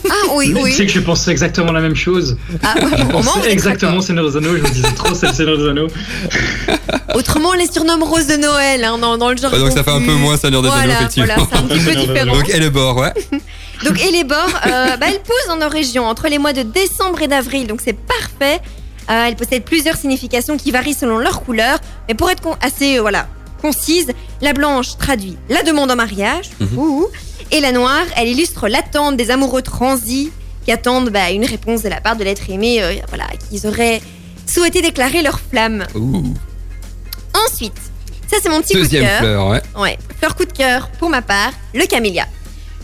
[0.10, 0.70] Ah oui, oui.
[0.70, 2.38] Tu sais que je pensais exactement la même chose.
[2.64, 5.68] Ah, je pensais exactement Seigneur des Anneaux, je me disais trop c'est le Seigneur des
[5.68, 5.88] Anneaux.
[7.14, 9.52] Autrement, on les surnomme Rose de Noël hein, dans, dans, le genre.
[9.52, 11.34] donc ça fait un peu moins Seigneur des Anneaux, effectivement.
[11.36, 12.36] Voilà, c'est un petit peu différent.
[12.38, 13.14] Donc, et les bords, ouais.
[13.86, 16.62] donc, et les bords, euh, bah, elles poussent dans nos régions entre les mois de
[16.62, 18.62] décembre et d'avril, donc c'est parfait.
[19.10, 23.02] Euh, elles possèdent plusieurs significations qui varient selon leur couleur, mais pour être assez, euh,
[23.02, 23.28] voilà,
[23.66, 24.07] concise.
[24.41, 26.49] La blanche traduit la demande en mariage.
[26.59, 27.05] Mhm.
[27.51, 30.32] Et la noire, elle illustre l'attente des amoureux transis
[30.66, 34.01] qui attendent bah, une réponse de la part de l'être aimé, euh, voilà, qu'ils auraient
[34.47, 35.86] souhaité déclarer leur flamme.
[37.45, 37.78] Ensuite,
[38.28, 39.20] ça c'est mon petit coup de cœur.
[39.20, 39.61] fleur, ouais.
[39.78, 39.97] ouais.
[40.18, 42.26] Fleur coup de cœur pour ma part, le camélia.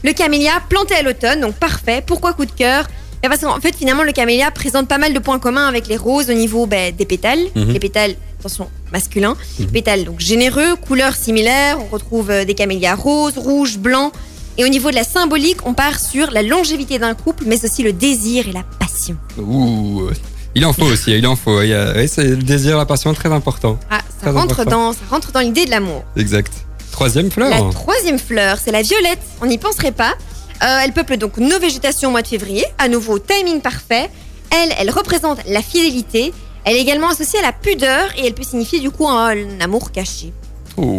[0.04, 2.04] Le camélia planté à l'automne, donc parfait.
[2.06, 2.88] Pourquoi coup de cœur?
[3.22, 6.30] Parce qu'en fait, finalement, le camélia présente pas mal de points communs avec les roses
[6.30, 7.46] au niveau bah, des pétales.
[7.56, 7.72] Mhm.
[7.72, 9.36] Les pétales, attention, masculins.
[9.60, 9.68] Mhm.
[9.68, 11.78] Pétales donc généreux, couleurs similaires.
[11.80, 14.12] On retrouve euh, des camélias roses, rouges, blancs.
[14.58, 17.84] Et au niveau de la symbolique, on part sur la longévité d'un couple, mais aussi
[17.84, 19.16] le désir et la passion.
[19.38, 20.10] Ouh,
[20.56, 21.62] il en faut aussi, il en faut.
[21.62, 21.74] Il
[22.10, 23.80] c'est le désir, la passion, très important.
[23.90, 26.04] Ah, ça, rentre, Dans, ça rentre dans l'idée de l'amour.
[26.18, 26.52] Exact.
[26.92, 27.50] Troisième fleur.
[27.50, 29.22] La troisième fleur, c'est la violette.
[29.42, 30.16] On n'y penserait pas.
[30.64, 32.66] Euh, elle peuple donc nos végétations au mois de février.
[32.78, 34.10] À nouveau, timing parfait.
[34.52, 36.34] Elle, elle représente la fidélité.
[36.64, 39.92] Elle est également associée à la pudeur et elle peut signifier du coup un, amour
[39.92, 40.32] caché.
[40.78, 40.98] Oh.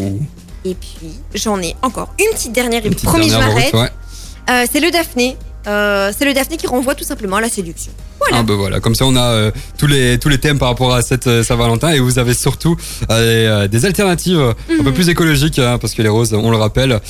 [0.64, 3.74] Et puis, j'en ai encore une petite dernière, une promis, je m'arrête.
[3.74, 5.36] Euh, c'est le Daphné.
[5.64, 7.92] c'est le Daphné qui renvoie tout simplement à la séduction.
[8.18, 8.38] Voilà.
[8.38, 11.02] Ah bah voilà, comme ça on a tous les tous les thèmes par rapport à
[11.02, 12.76] cette Saint-Valentin et vous avez surtout
[13.08, 14.94] des alternatives un peu mhm.
[14.94, 17.00] plus écologiques hein, parce que les roses, on le rappelle,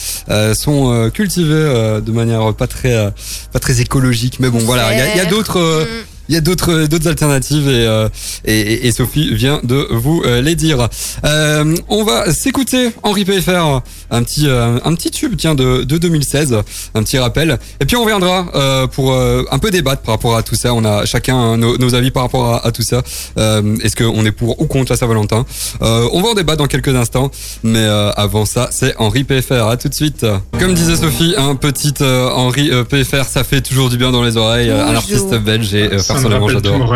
[0.54, 3.12] sont cultivées de manière pas très
[3.52, 4.40] pas très écologique.
[4.40, 7.86] Mais bon voilà, il y a, d'autres mhm il y a d'autres d'autres alternatives et,
[7.86, 8.08] euh,
[8.44, 10.88] et, et, Sophie vient de vous euh, les dire.
[11.24, 16.56] Euh, on va s'écouter Henri PFR, un petit un petit tube tiens de, de 2016,
[16.94, 17.58] un petit rappel.
[17.80, 18.46] Et puis on reviendra
[18.92, 20.74] pour un peu débattre par rapport à tout ça.
[20.74, 23.02] On a chacun nos, nos avis par rapport à, à tout ça.
[23.36, 25.44] Est-ce qu'on est pour ou contre la Saint-Valentin?
[25.80, 27.30] On va en débattre dans quelques instants,
[27.62, 27.84] mais
[28.16, 29.68] avant ça, c'est Henri PFR.
[29.72, 30.26] À tout de suite.
[30.58, 34.70] Comme disait Sophie, un petit Henri PFR, ça fait toujours du bien dans les oreilles.
[34.70, 36.94] Un artiste belge et personnellement j'adore.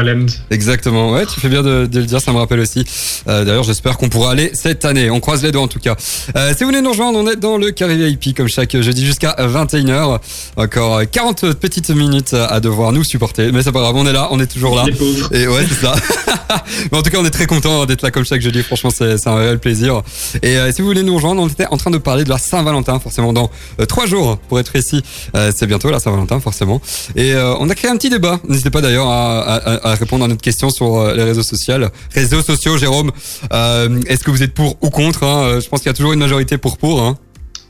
[0.51, 2.85] Exactement, ouais, tu fais bien de, de, le dire, ça me rappelle aussi.
[3.29, 5.11] Euh, D'ailleurs, j'espère qu'on pourra aller cette année.
[5.11, 5.97] On croise les doigts en tout cas.
[6.37, 9.05] Euh, si vous venez nous rejoindre, on est dans le Carré VIP comme chaque jeudi
[9.05, 10.19] jusqu'à 21h.
[10.57, 14.29] Encore 40 petites minutes à devoir nous supporter, mais c'est pas grave, on est là,
[14.31, 14.85] on est toujours là.
[15.33, 15.95] Et ouais, c'est ça.
[16.93, 18.63] mais en tout cas, on est très content d'être là comme chaque jeudi.
[18.63, 20.03] Franchement, c'est un réel plaisir.
[20.43, 22.39] Et euh, si vous voulez nous rejoindre, on était en train de parler de la
[22.39, 23.51] Saint-Valentin, forcément dans
[23.81, 25.03] euh, trois jours pour être ici.
[25.35, 26.81] Euh, c'est bientôt la Saint-Valentin, forcément.
[27.15, 28.41] Et on a créé un petit débat.
[28.49, 31.75] N'hésitez pas d'ailleurs à, répondre à notre question sur euh, les réseaux sociaux.
[32.15, 33.13] Réseaux sociaux, Jérôme,
[33.53, 35.61] euh, est-ce que vous êtes pour ou contre hein?
[35.61, 37.03] Je pense qu'il y a toujours une majorité pour pour.
[37.03, 37.17] Hein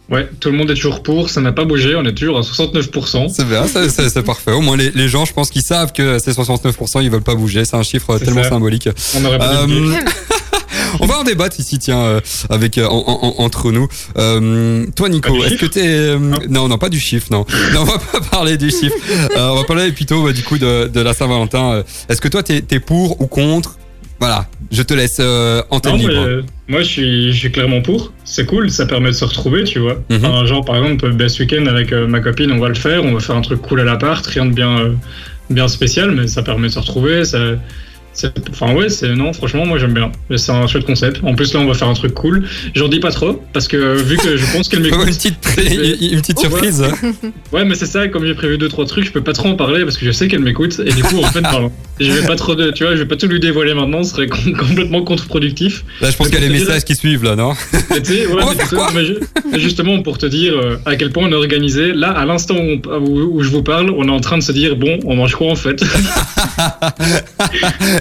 [0.08, 2.42] Ouais, tout le monde est toujours pour, ça n'a pas bougé, on est toujours à
[2.42, 3.28] 69%.
[3.28, 4.52] C'est bien, c'est parfait.
[4.52, 7.64] Au moins, les, gens, je pense qu'ils savent que ces 69%, ils veulent pas bouger.
[7.64, 8.88] C'est un chiffre tellement symbolique.
[9.16, 9.66] On aurait pas euh,
[11.00, 12.20] On va en débattre ici, tiens, euh,
[12.50, 13.88] avec euh, entre nous.
[14.18, 16.18] Euh, toi, Nico, est-ce que t'es
[16.48, 16.68] non.
[16.68, 17.44] non, pas du chiffre, non.
[17.74, 18.96] non, on va pas parler du chiffre.
[19.36, 21.82] on va parler plutôt bah, du coup de, de la Saint-Valentin.
[22.08, 23.78] Est-ce que toi, t'es es pour ou contre?
[24.18, 25.20] Voilà, je te laisse
[25.70, 26.42] antenne libre.
[26.68, 28.12] moi, je suis, je suis clairement pour.
[28.24, 30.02] C'est cool, ça permet de se retrouver, tu vois.
[30.08, 30.46] Mhm.
[30.46, 33.04] genre, par exemple, ben, ce week-end avec ma copine, on va le faire.
[33.04, 34.94] On va faire un truc cool à l'appart, rien de bien,
[35.50, 37.24] bien spécial, mais ça permet de se retrouver.
[37.24, 37.38] Ça
[38.50, 40.12] Enfin ouais, c'est non, franchement, moi j'aime bien.
[40.36, 41.20] C'est un chouette concept.
[41.22, 42.44] En plus là, on va faire un truc cool.
[42.74, 45.06] J'en dis pas trop parce que vu que je pense qu'elle m'écoute.
[45.06, 45.36] une petite,
[46.12, 46.84] une petite surprise.
[47.52, 48.08] Ouais, mais c'est ça.
[48.08, 50.10] Comme j'ai prévu deux trois trucs, je peux pas trop en parler parce que je
[50.10, 52.84] sais qu'elle m'écoute et du coup, en fait, pardon, je vais pas trop de, tu
[52.84, 54.02] vois, je vais pas tout lui dévoiler maintenant.
[54.02, 55.84] Ce serait complètement contre-productif.
[56.00, 57.52] Là, je pense qu'il y a les messages qui suivent là, non
[58.94, 61.92] mais, justement pour te dire euh, à quel point on est organisé.
[61.92, 64.76] Là, à l'instant où, où je vous parle, on est en train de se dire
[64.76, 65.82] bon, on mange quoi en fait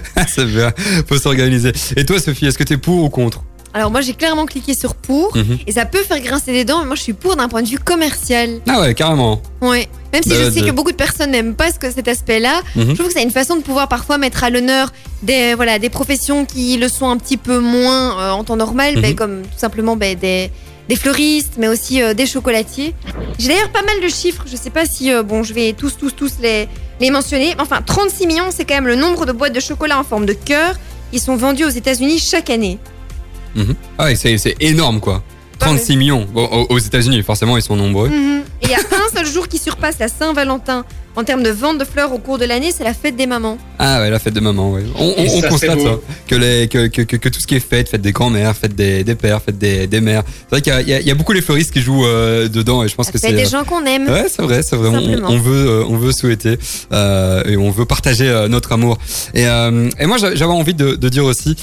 [0.28, 0.72] C'est bien,
[1.08, 1.72] faut s'organiser.
[1.96, 3.44] Et toi, Sophie, est-ce que t'es pour ou contre
[3.76, 5.58] alors moi j'ai clairement cliqué sur pour mhm.
[5.68, 7.68] et ça peut faire grincer des dents mais moi je suis pour d'un point de
[7.68, 8.62] vue commercial.
[8.70, 9.42] Ah ouais carrément.
[9.60, 9.90] Ouais.
[10.14, 12.92] Même si je sais que beaucoup de personnes n'aiment pas ce cet aspect-là, mhm.
[12.92, 14.94] je trouve que c'est une façon de pouvoir parfois mettre à l'honneur
[15.24, 18.96] des voilà des professions qui le sont un petit peu moins euh, en temps normal,
[18.96, 19.16] mhm.
[19.16, 20.52] comme tout simplement ben, des
[20.88, 22.94] des fleuristes, mais aussi euh, des chocolatiers.
[23.40, 25.98] J'ai d'ailleurs pas mal de chiffres, je sais pas si, euh, bon, je vais tous,
[25.98, 26.68] tous, tous les,
[27.00, 27.56] les mentionner.
[27.60, 30.34] Enfin, 36 millions, c'est quand même le nombre de boîtes de chocolat en forme de
[30.34, 30.76] cœur
[31.12, 32.80] qui sont vendues aux États-Unis chaque année.
[33.56, 33.76] Mhm.
[33.98, 35.24] Ah c'est énorme, quoi.
[35.60, 36.28] 36 millions.
[36.36, 38.10] aux États-Unis, forcément, ils sont nombreux.
[38.10, 38.44] Mhm.
[38.62, 40.86] Et il y a un seul jour qui surpasse la Saint-Valentin
[41.16, 43.58] en termes de vente de fleurs au cours de l'année, c'est la fête des mamans.
[43.80, 44.84] Ah ouais, la fête des mamans, ouais.
[44.98, 45.98] On, constate ça.
[46.28, 49.04] Que, les, que, que, que, tout ce qui est fête, fête des grands-mères, fête des,
[49.04, 50.24] des pères, fête des, des mères.
[50.50, 52.96] C'est vrai qu'il y, y, a beaucoup les fleuristes qui jouent euh, dedans et je
[52.96, 53.32] pense que c'est.
[53.34, 54.08] des gens qu'on aime.
[54.08, 54.90] Ouais, c'est vrai, c'est vrai.
[54.90, 56.58] On, veut, euh, on veut souhaiter
[56.92, 58.98] euh, et on veut partager euh, notre amour.
[59.34, 61.56] Et, et moi, j'avais envie de, de, dire aussi,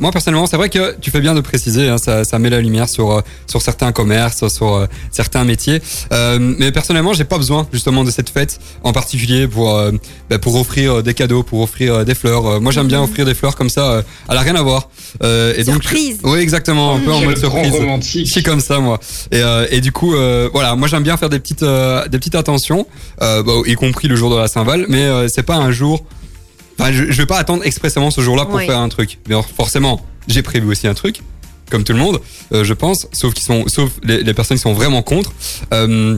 [0.00, 2.60] moi personnellement, c'est vrai que tu fais bien de préciser, hein, ça, ça met la
[2.60, 5.80] lumière sur, sur certains commerces, sur certains métiers.
[6.10, 9.92] mais personnellement, j'ai pas besoin justement de cette fête en particulier pour euh,
[10.30, 12.60] bah, pour offrir euh, des cadeaux, pour offrir euh, des fleurs.
[12.60, 13.04] Moi, j'aime bien mhm.
[13.04, 14.04] offrir des fleurs comme ça.
[14.28, 14.88] elle a rien à voir.
[15.22, 16.18] et surprise.
[16.24, 17.72] oui, exactement, un peu en mode surprise.
[17.72, 18.28] Romantique.
[18.32, 19.00] C'est comme ça, moi.
[19.32, 20.14] Et, et du coup,
[20.52, 22.86] voilà, moi j'aime bien faire des petites des petites attentions,
[23.20, 26.04] bah, y compris le jour de la Saint-Val, mais c'est pas un jour.
[26.78, 29.18] Enfin, je, je vais pas attendre expressément ce jour-là pour faire un truc.
[29.28, 31.22] Mais forcément, j'ai prévu aussi un truc
[31.70, 32.20] comme tout le monde,
[32.52, 35.32] je pense, sauf qu'ils sont, sauf les, les, personnes qui sont vraiment contre.
[35.72, 36.16] Euh,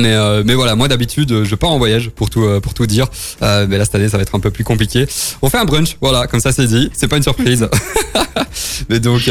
[0.00, 2.86] mais, euh, mais voilà, moi d'habitude, je pars en voyage pour tout, euh, pour tout
[2.86, 3.06] dire.
[3.42, 5.06] Euh, mais là, cette année, ça va être un peu plus compliqué.
[5.42, 6.90] On fait un brunch, voilà, comme ça c'est dit.
[6.92, 7.68] C'est pas une surprise.
[8.88, 9.30] mais donc,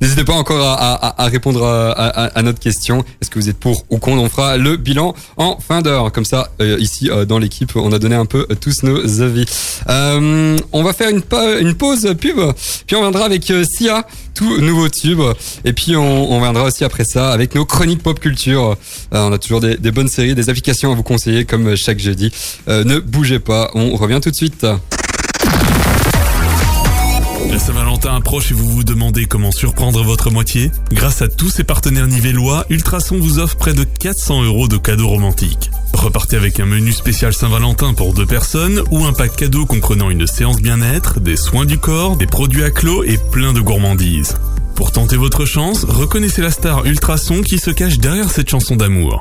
[0.00, 3.04] n'hésitez pas encore à, répondre à, notre question.
[3.20, 4.22] Est-ce que vous êtes pour ou contre?
[4.22, 6.12] On fera le bilan en fin d'heure.
[6.12, 9.44] Comme ça, ici, dans l'équipe, on a donné un peu tous nos avis.
[9.86, 11.22] on va faire une,
[11.74, 12.38] pause pub,
[12.86, 14.04] puis on viendra avec Sia
[14.38, 15.20] tout nouveau tube.
[15.64, 18.76] Et puis on, viendra aussi après ça avec nos chroniques pop culture.
[19.10, 22.32] On a toujours des, bonnes séries, des applications à vous conseiller comme chaque jeudi.
[22.68, 24.66] Euh, ne bougez pas, on revient tout de suite.
[27.50, 31.64] La Saint-Valentin approche et vous vous demandez comment surprendre votre moitié Grâce à tous ses
[31.64, 35.70] partenaires nivellois, Ultrason vous offre près de 400 euros de cadeaux romantiques.
[35.94, 40.26] Repartez avec un menu spécial Saint-Valentin pour deux personnes ou un pack cadeau comprenant une
[40.26, 44.36] séance bien-être, des soins du corps, des produits à clos et plein de gourmandises.
[44.74, 49.20] Pour tenter votre chance, reconnaissez la star Ultrason qui se cache derrière cette chanson d'amour.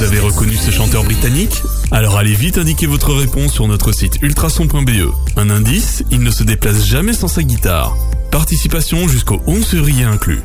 [0.00, 4.16] Vous avez reconnu ce chanteur britannique Alors allez vite indiquer votre réponse sur notre site
[4.22, 5.12] ultrason.be.
[5.36, 7.94] Un indice, il ne se déplace jamais sans sa guitare.
[8.30, 10.40] Participation jusqu'au 11 février inclus.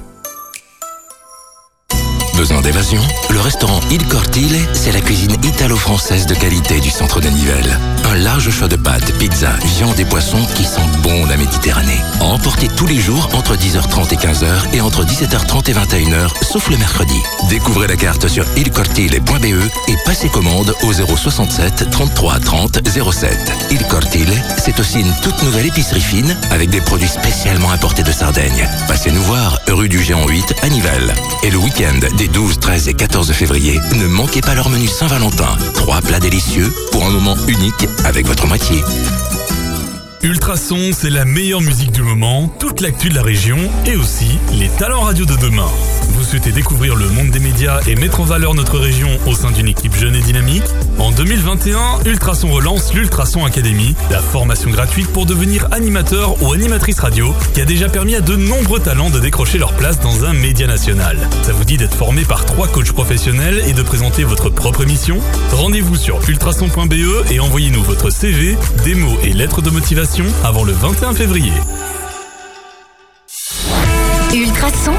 [2.37, 3.01] Besoin d'évasion?
[3.29, 7.79] Le restaurant Il Cortile, c'est la cuisine italo-française de qualité du centre de Nivelles.
[8.11, 12.01] Un large choix de pâtes, pizzas, viande et poissons qui sentent bon la Méditerranée.
[12.19, 16.77] Emporter tous les jours entre 10h30 et 15h et entre 17h30 et 21h, sauf le
[16.77, 17.17] mercredi.
[17.49, 23.53] Découvrez la carte sur ilcortile.be et passez commande au 067 33 30 07.
[23.71, 28.11] Il Cortile, c'est aussi une toute nouvelle épicerie fine avec des produits spécialement importés de
[28.11, 28.67] Sardaigne.
[28.87, 31.13] Passez nous voir, rue du Géant 8 à Nivelles.
[31.43, 35.57] Et le week-end des 12, 13 et 14 février, ne manquez pas leur menu Saint-Valentin.
[35.73, 38.83] Trois plats délicieux pour un moment unique avec votre moitié.
[40.23, 44.69] Ultrason, c'est la meilleure musique du moment, toute l'actu de la région et aussi les
[44.69, 45.69] talents radio de demain.
[46.09, 49.51] Vous souhaitez découvrir le monde des médias et mettre en valeur notre région au sein
[49.51, 50.63] d'une équipe jeune et dynamique
[50.99, 57.33] En 2021, Ultrason relance l'Ultrason Academy, la formation gratuite pour devenir animateur ou animatrice radio
[57.53, 60.67] qui a déjà permis à de nombreux talents de décrocher leur place dans un média
[60.67, 61.17] national.
[61.43, 65.19] Ça vous dit d'être formé par trois coachs professionnels et de présenter votre propre émission
[65.51, 71.13] Rendez-vous sur ultrason.be et envoyez-nous votre CV, démo et lettres de motivation avant le 21
[71.13, 71.53] février.
[74.33, 74.93] Ultrason.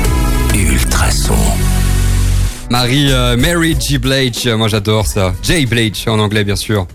[2.70, 3.98] Marie, euh, Mary G.
[3.98, 5.34] Blige, moi j'adore ça.
[5.42, 5.66] J.
[5.66, 6.86] Blige en anglais bien sûr.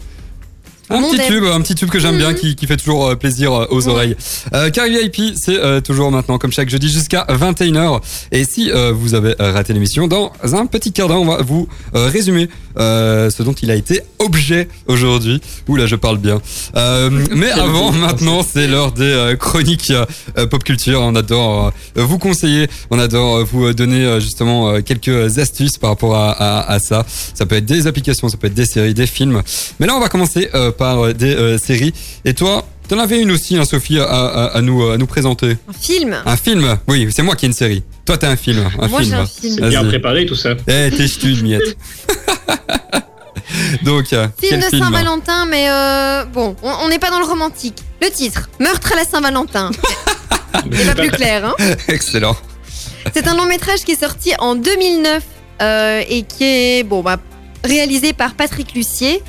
[0.90, 3.16] Un Mon petit tube, un petit tube que j'aime bien, qui, qui fait toujours euh,
[3.16, 4.18] plaisir euh, aux oreilles.
[4.54, 8.02] Euh, Carrie VIP, c'est euh, toujours maintenant, comme chaque jeudi, jusqu'à 21h.
[8.34, 11.42] Et si euh, vous avez euh, raté l'émission, dans un petit quart d'heure, on va
[11.42, 15.42] vous euh, résumer euh, ce dont il a été objet aujourd'hui.
[15.68, 16.42] Ouh là, je parle bien.
[16.76, 19.92] Euh, mais avant, maintenant, c'est l'heure des euh, chroniques
[20.38, 21.02] euh, pop culture.
[21.02, 26.72] On adore vous conseiller, on adore vous donner justement quelques astuces par rapport à, à,
[26.72, 27.06] à ça.
[27.34, 29.42] Ça peut être des applications, ça peut être des séries, des films.
[29.80, 31.94] Mais là, on va commencer par des séries.
[32.26, 35.56] Et toi, t'en avais une aussi, hein, Sophie, à, à, à nous, à nous présenter.
[35.70, 36.18] Un film.
[36.26, 37.84] Un film Oui, c'est moi qui ai une série.
[38.06, 38.70] Toi, t'as un film.
[38.80, 39.20] Un Moi, j'ai film.
[39.20, 39.56] un film.
[39.62, 40.56] C'est bien préparé tout ça.
[40.68, 41.78] Eh, t'es ch'tu, une miette.
[43.84, 47.26] Donc, euh, Film quel de Saint-Valentin, mais euh, bon, on on n'est pas dans le
[47.26, 47.78] romantique.
[48.02, 49.72] Le titre, Meurtre à la Saint-Valentin.
[50.72, 51.56] C'est pas plus clair, hein
[51.88, 52.36] Excellent.
[53.14, 55.24] C'est un long métrage qui est sorti en 2009
[55.62, 57.18] euh, et qui est bon bah
[57.64, 59.24] réalisé par Patrick Lucier.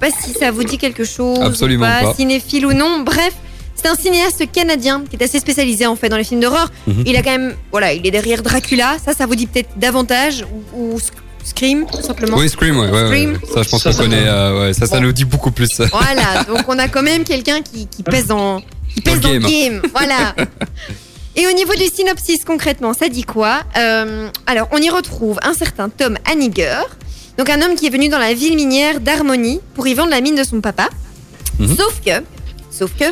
[0.00, 1.38] Pas si ça vous dit quelque chose.
[1.42, 2.14] Absolument ou pas, pas.
[2.14, 3.00] Cinéphile ou non.
[3.00, 3.32] Bref,
[3.74, 6.70] c'est un cinéaste canadien qui est assez spécialisé en fait dans les films d'horreur.
[6.86, 7.04] Mhm.
[7.06, 8.96] Il a quand même voilà, il est derrière Dracula.
[9.04, 10.44] Ça, ça vous dit peut-être davantage
[10.74, 11.12] ou, ou Sc-
[11.44, 12.36] Scream tout simplement.
[12.36, 13.06] Oui, Scream, ouais, ouais, ouais.
[13.08, 13.38] Scream.
[13.54, 14.24] Ça, je pense qu'on ça connaît.
[14.26, 15.04] euh, ouais, ça, ça Bon.
[15.04, 15.80] nous dit beaucoup plus.
[15.92, 18.60] Voilà, donc on a quand même quelqu'un qui, qui pèse dans,
[18.94, 19.50] qui Dans pèse le dans le game.
[19.80, 19.82] game.
[19.94, 20.34] Voilà.
[21.36, 23.60] Et au niveau du synopsis, concrètement, ça dit quoi?
[23.78, 26.80] Euh, Alors, on y retrouve un certain Tom Hanniger,
[27.38, 30.20] donc un homme qui est venu dans la ville minière d'Harmonie pour y vendre la
[30.20, 30.88] mine de son papa.
[31.58, 31.76] Mhm.
[31.76, 32.22] Sauf que,
[32.70, 33.04] sauf que,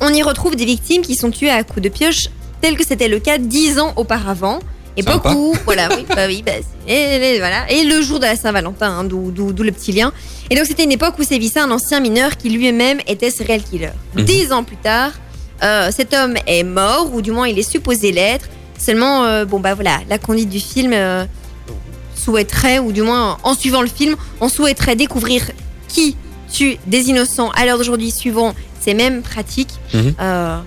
[0.00, 2.28] on y retrouve des victimes qui sont tuées à coups de pioche,
[2.60, 4.60] tel que c'était le cas dix ans auparavant.
[4.96, 5.28] Et Sympa.
[5.28, 6.52] beaucoup, voilà, oui, bah oui, bah,
[6.88, 7.70] et, et voilà.
[7.70, 10.12] Et le jour de la Saint-Valentin, hein, d'où le petit lien.
[10.50, 13.90] Et donc c'était une époque où sévissait un ancien mineur qui lui-même était serial killer.
[14.16, 14.24] Mhm.
[14.24, 15.12] Dix ans plus tard,
[15.62, 18.46] euh, cet homme est mort, ou du moins il est supposé l'être.
[18.76, 21.24] Seulement, euh, bon bah voilà, la conduite du film euh,
[22.28, 25.50] souhaiterait, ou du moins en suivant le film, on souhaiterait découvrir
[25.88, 26.14] qui
[26.52, 29.72] tue des innocents à l'heure d'aujourd'hui suivant ces mêmes pratiques.
[29.94, 30.14] Mhm.
[30.20, 30.58] Euh,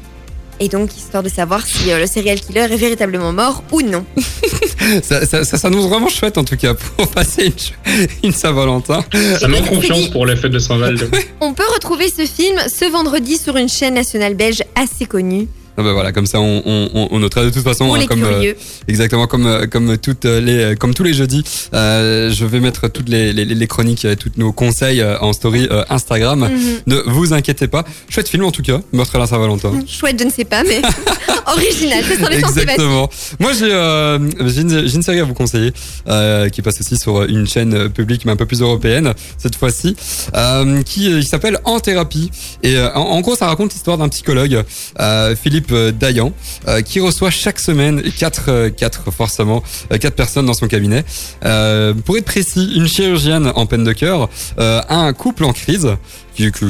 [0.60, 4.04] et donc, histoire de savoir si euh, le serial killer est véritablement mort ou non.
[5.04, 7.54] ça, ça, ça s'annonce vraiment chouette en tout cas pour passer
[8.24, 9.06] une, Saint-Valentin.
[9.12, 10.10] Ça c'est confiance dit.
[10.10, 10.98] pour les fêtes de Saint-Val.
[11.42, 15.48] On peut retrouver ce film ce vendredi sur une chaîne nationale belge assez connue.
[15.78, 18.06] Ah bah voilà, comme ça on, on, on- notera de toute façon Pour hein, les
[18.08, 18.54] comme euh,
[18.88, 21.44] exactement comme euh, comme toutes les comme tous les jeudis,
[21.74, 25.34] euh, je vais mettre toutes les, les, les chroniques, euh, tous nos conseils euh, en
[25.34, 26.50] story Instagram.
[26.52, 26.82] Mhm.
[26.88, 27.86] Ne vous inquiétez pas.
[28.10, 29.72] Chouette film en tout cas, Meurtre à la Saint-Valentin.
[29.88, 30.82] Chouette, je ne sais pas, mais
[31.48, 32.04] original.
[32.08, 33.10] C'est sur les Exactement.
[33.40, 35.72] Moi, j'ai euh, j'ai une, série à vous conseiller
[36.08, 39.96] euh, qui passe aussi sur une chaîne publique, mais un peu plus européenne cette fois-ci,
[40.36, 42.30] euh, qui, qui s'appelle En thérapie.
[42.64, 44.64] Et euh, en, en gros, ça raconte l'histoire d'un psychologue,
[45.00, 46.34] euh, Philippe Philippe Dayan,
[46.86, 51.04] qui reçoit chaque semaine quatre, quatre forcément, quatre personnes dans son cabinet.
[51.42, 55.90] pour être précis, une chirurgienne en peine de cœur, un couple en crise,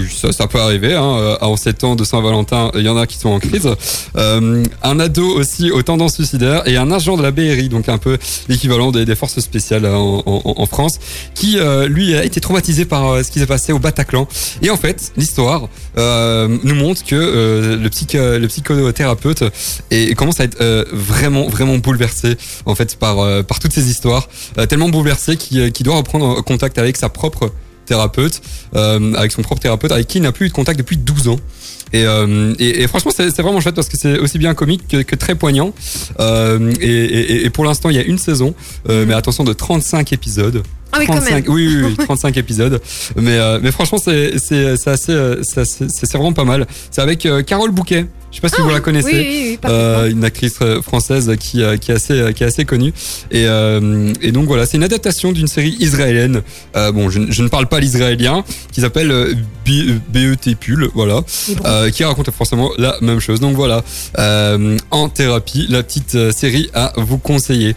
[0.10, 0.94] ça, ça, peut arriver.
[0.96, 3.70] Hein, en 7 ans de Saint-Valentin, il y en a qui sont en crise.
[4.18, 7.98] Euh, un ado aussi aux tendances suicidaires et un agent de la BRI, donc un
[7.98, 8.18] peu
[8.48, 11.00] l'équivalent des, forces spéciales en, en, France,
[11.36, 14.28] qui euh, lui a été traumatisé par euh, ce qui s'est passé au Bataclan.
[14.62, 15.68] Et en fait, l'histoire
[15.98, 19.44] euh, nous montre que euh, le, psych, le psychothérapeute
[19.90, 20.62] et commence à être
[20.92, 24.28] vraiment vraiment bouleversé en fait par par toutes ces histoires,
[24.70, 27.52] tellement bouleversé qu'il doit reprendre contact avec sa propre
[27.86, 28.42] thérapeute,
[28.76, 31.28] euh, avec son propre thérapeute, avec qui il n'a plus eu de contact depuis 12
[31.28, 31.40] ans.
[31.94, 35.02] Et, euh, et, et, franchement, c'est vraiment chouette parce que c'est aussi bien comique que,
[35.02, 35.74] que très poignant.
[36.20, 38.54] Euh, et, et, pour l'instant, il y a une saison,
[38.90, 40.64] euh, mais attention, de 35 épisodes.
[40.92, 42.82] Ah oui, 35, oui, oui, oui, 35 épisodes.
[43.16, 44.34] Mais, euh, mais franchement, c'est
[44.88, 46.68] assez, euh, c'est vraiment pas mal.
[46.90, 48.08] C'est avec Carole Bouquet.
[48.32, 51.92] Je sais pas si ah vous la connaissez, oui, euh, une actrice française qui, qui
[51.92, 52.94] est assez qui est assez connue.
[53.30, 56.42] Et, euh, et donc voilà, c'est une adaptation d'une série israélienne.
[56.78, 59.36] Euh, bon, je, je, ne parle pas l'israélien, qui s'appelle
[59.66, 61.24] BET Pull, voilà,
[61.92, 63.42] qui raconte forcément la même chose.
[63.42, 63.84] Donc voilà,
[64.92, 67.76] en thérapie, la petite série à vous conseiller.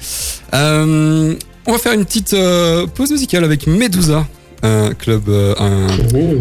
[1.66, 2.36] On va faire une petite
[2.94, 4.26] pause musicale avec Medusa
[4.64, 5.86] un club, euh, un,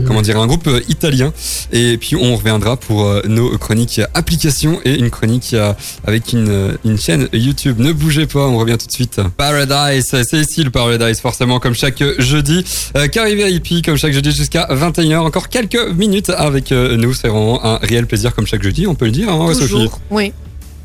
[0.07, 1.33] comment dire, un groupe euh, italien.
[1.71, 5.55] Et puis on reviendra pour euh, nos chroniques applications et une chronique
[6.05, 7.79] avec une, une chaîne YouTube.
[7.79, 9.21] Ne bougez pas, on revient tout de suite.
[9.37, 12.63] Paradise, c'est ici le Paradise, forcément, comme chaque jeudi.
[12.95, 15.17] Euh, Carré VIP, comme chaque jeudi jusqu'à 21h.
[15.17, 17.13] Encore quelques minutes avec nous.
[17.13, 19.89] C'est vraiment un réel plaisir, comme chaque jeudi, on peut le dire, hein, Sophie.
[20.09, 20.33] Oui.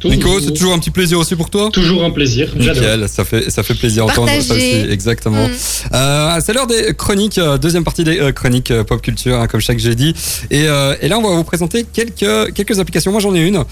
[0.04, 3.08] Nico, c'est toujours un petit plaisir aussi pour toi Toujours un plaisir, j'adore.
[3.08, 5.48] Ça fait, ça fait plaisir d'entendre ça aussi, exactement.
[5.48, 5.52] Mm.
[5.94, 9.60] Euh, c'est l'heure des chroniques, euh, deuxième partie des euh, chroniques pop culture, hein, comme
[9.60, 10.14] chaque jeudi.
[10.50, 13.10] Et, et, là, on va vous présenter quelques, quelques applications.
[13.10, 13.64] Moi, j'en ai une.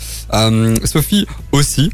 [0.85, 1.91] Sophie aussi.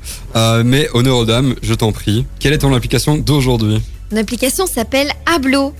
[0.65, 2.25] mais honneur aux dames, je t'en prie.
[2.39, 3.81] Quelle est ton application d'aujourd'hui?
[4.11, 5.75] Mon application s'appelle Ablo.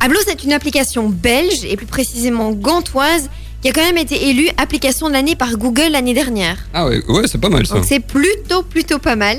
[0.00, 3.28] Ablo, c'est une application belge et plus précisément gantoise
[3.60, 6.56] qui a quand même été élue application de l'année par Google l'année dernière.
[6.72, 7.74] Ah ouais, ouais c'est pas mal ça.
[7.74, 9.38] Donc c'est plutôt, plutôt pas mal.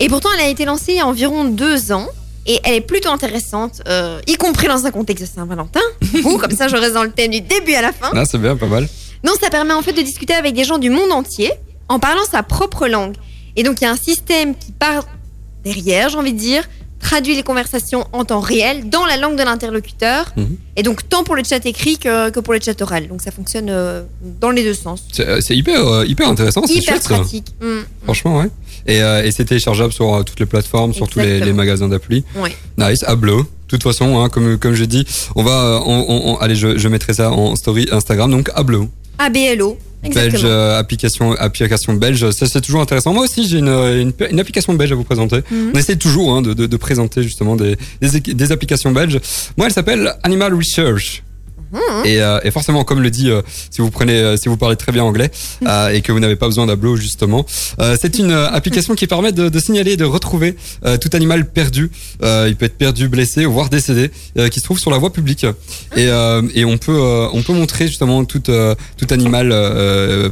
[0.00, 2.08] Et pourtant, elle a été lancée il y a environ deux ans.
[2.44, 5.80] Et elle est plutôt intéressante, euh, y compris dans un contexte de Saint-Valentin.
[6.24, 8.10] Ou comme ça, je reste dans le thème du début à la fin.
[8.12, 8.88] Ah, c'est bien, pas mal.
[9.22, 11.52] Non, ça permet en fait de discuter avec des gens du monde entier
[11.88, 13.14] en parlant sa propre langue.
[13.54, 15.06] Et donc, il y a un système qui part
[15.62, 16.64] derrière, j'ai envie de dire,
[17.02, 20.32] traduit les conversations en temps réel dans la langue de l'interlocuteur.
[20.36, 20.56] Mhm.
[20.76, 23.08] Et donc, tant pour le chat écrit que, que, pour le chat oral.
[23.08, 24.02] Donc, ça fonctionne euh,
[24.40, 25.04] dans les deux sens.
[25.12, 26.62] C'est euh, hyper, euh, hyper intéressant.
[26.62, 27.48] Hyper pratique.
[27.60, 27.80] Mm.
[28.04, 28.48] Franchement, ouais.
[28.86, 32.24] Et, et c'est téléchargeable sur toutes les plateformes, sur tous les, les, magasins d'appli.
[32.34, 32.56] Ouais.
[32.78, 33.04] Nice.
[33.06, 33.42] Ablo.
[33.42, 35.80] De toute façon, hein, comme, comme je dis, on va.
[35.86, 38.30] On, on, allez, je, je mettrai ça en story Instagram.
[38.30, 38.88] Donc, Ablo.
[39.18, 39.78] ABLO.
[40.02, 43.12] Belge, euh, application, application belge, ça c'est toujours intéressant.
[43.12, 45.42] Moi aussi j'ai une, une, une, application belge à vous présenter.
[45.50, 45.72] Mhm.
[45.74, 49.20] On essaie toujours hein, de, de, de, présenter justement des, des, des applications belges.
[49.56, 51.22] Moi elle s'appelle Animal Research.
[51.72, 52.04] Mhm.
[52.04, 54.76] Et, euh, et, forcément, comme le dit, euh, si vous prenez, euh, si vous parlez
[54.76, 55.30] très bien anglais
[55.62, 55.68] Mhm.
[55.68, 57.46] euh, et que vous n'avez pas besoin d'Ablo justement,
[57.80, 60.56] euh, c'est une application qui permet de, de signaler, de retrouver
[61.00, 61.90] tout animal perdu.
[62.22, 64.10] il peut être perdu, blessé, voire décédé,
[64.50, 65.46] qui se trouve sur la voie publique.
[65.96, 66.04] Et,
[66.54, 67.00] et on peut,
[67.32, 69.48] on peut montrer justement tout, tout animal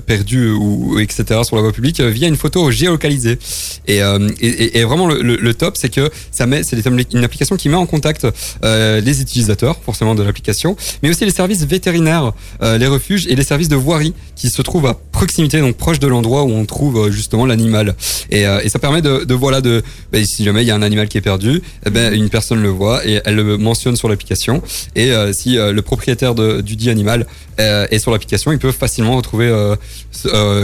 [0.06, 1.40] perdu ou etc.
[1.44, 3.38] sur la voie publique via une photo géolocalisée.
[3.86, 3.98] Et,
[4.40, 6.76] et, et vraiment le, le, le top, c'est que ça met, c'est
[7.12, 8.26] une application qui met en contact
[8.62, 13.44] les utilisateurs forcément de l'application, mais aussi les services vétérinaires, euh, les refuges et les
[13.44, 16.98] services de voirie qui se trouvent à proximité, donc proche de l'endroit où on trouve
[16.98, 17.94] euh, justement l'animal.
[18.30, 20.82] Et, euh, et, ça permet de, voilà de ben, si jamais il y a un
[20.82, 24.08] animal qui est perdu, eh ben une personne le voit et elle le mentionne sur
[24.08, 24.62] l'application.
[24.96, 27.26] Et si le propriétaire du dit animal
[27.60, 29.50] est sur l'application, il peut facilement retrouver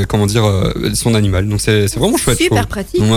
[0.09, 0.45] comment dire
[0.95, 1.49] son animal.
[1.49, 2.39] Donc c'est vraiment chouette.
[2.39, 3.01] Super pratique.
[3.01, 3.09] Ouais,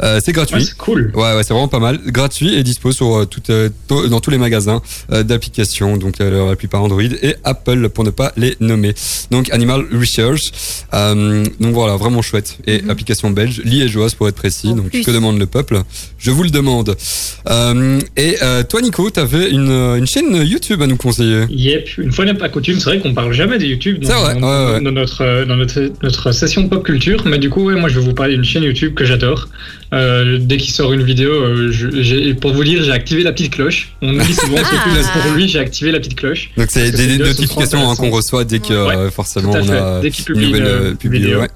[0.00, 0.20] ouais.
[0.20, 0.56] c'est gratuit.
[0.56, 1.12] Ouais, c'est cool.
[1.14, 1.98] Ouais, ouais, c'est vraiment pas mal.
[2.06, 3.42] Gratuit et dispo sur tout,
[3.88, 5.96] dans tous les magasins d'applications.
[5.96, 8.94] Donc la plupart Android et Apple pour ne pas les nommer.
[9.30, 10.52] Donc Animal Research.
[10.92, 12.58] Euh, donc voilà, vraiment chouette.
[12.66, 12.90] Et Mhm.
[12.90, 14.68] application belge, liégeoise pour être précis.
[14.68, 15.02] En donc plus.
[15.04, 15.82] que demande le peuple?
[16.18, 16.96] Je vous le demande.
[17.48, 21.44] Euh, et euh, toi Nico, tu avais une, une chaîne YouTube à nous conseiller?
[21.48, 24.14] Yep, une fois n'est pas coutume, c'est vrai qu'on parle jamais de YouTube dans, C'est
[24.14, 24.80] vrai, dans, ouais, ouais.
[24.80, 27.98] dans notre, euh, dans notre, notre session pop culture, mais du coup, ouais, moi je
[28.00, 29.48] vais vous parler d'une chaîne YouTube que j'adore.
[29.92, 33.52] Euh, dès qu'il sort une vidéo, euh, je- pour vous dire, j'ai activé la petite
[33.54, 33.92] cloche.
[34.02, 35.20] On dit souvent, Ah.
[35.22, 36.50] Pour lui, j'ai activé la petite cloche.
[36.56, 39.64] Donc c'est des, notifications hein, qu'on reçoit dès que Ouais, euh, forcément Tout à on
[39.64, 41.24] fait, a dès qu'il une publie nouvelle une euh, publiée.
[41.26, 41.40] vidéo.
[41.40, 41.48] Ouais.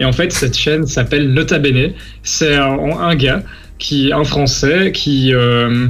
[0.00, 1.92] Et en fait, cette chaîne s'appelle Nota Bene.
[2.22, 3.42] C'est un, un gars
[3.78, 5.88] qui, un Français, qui euh,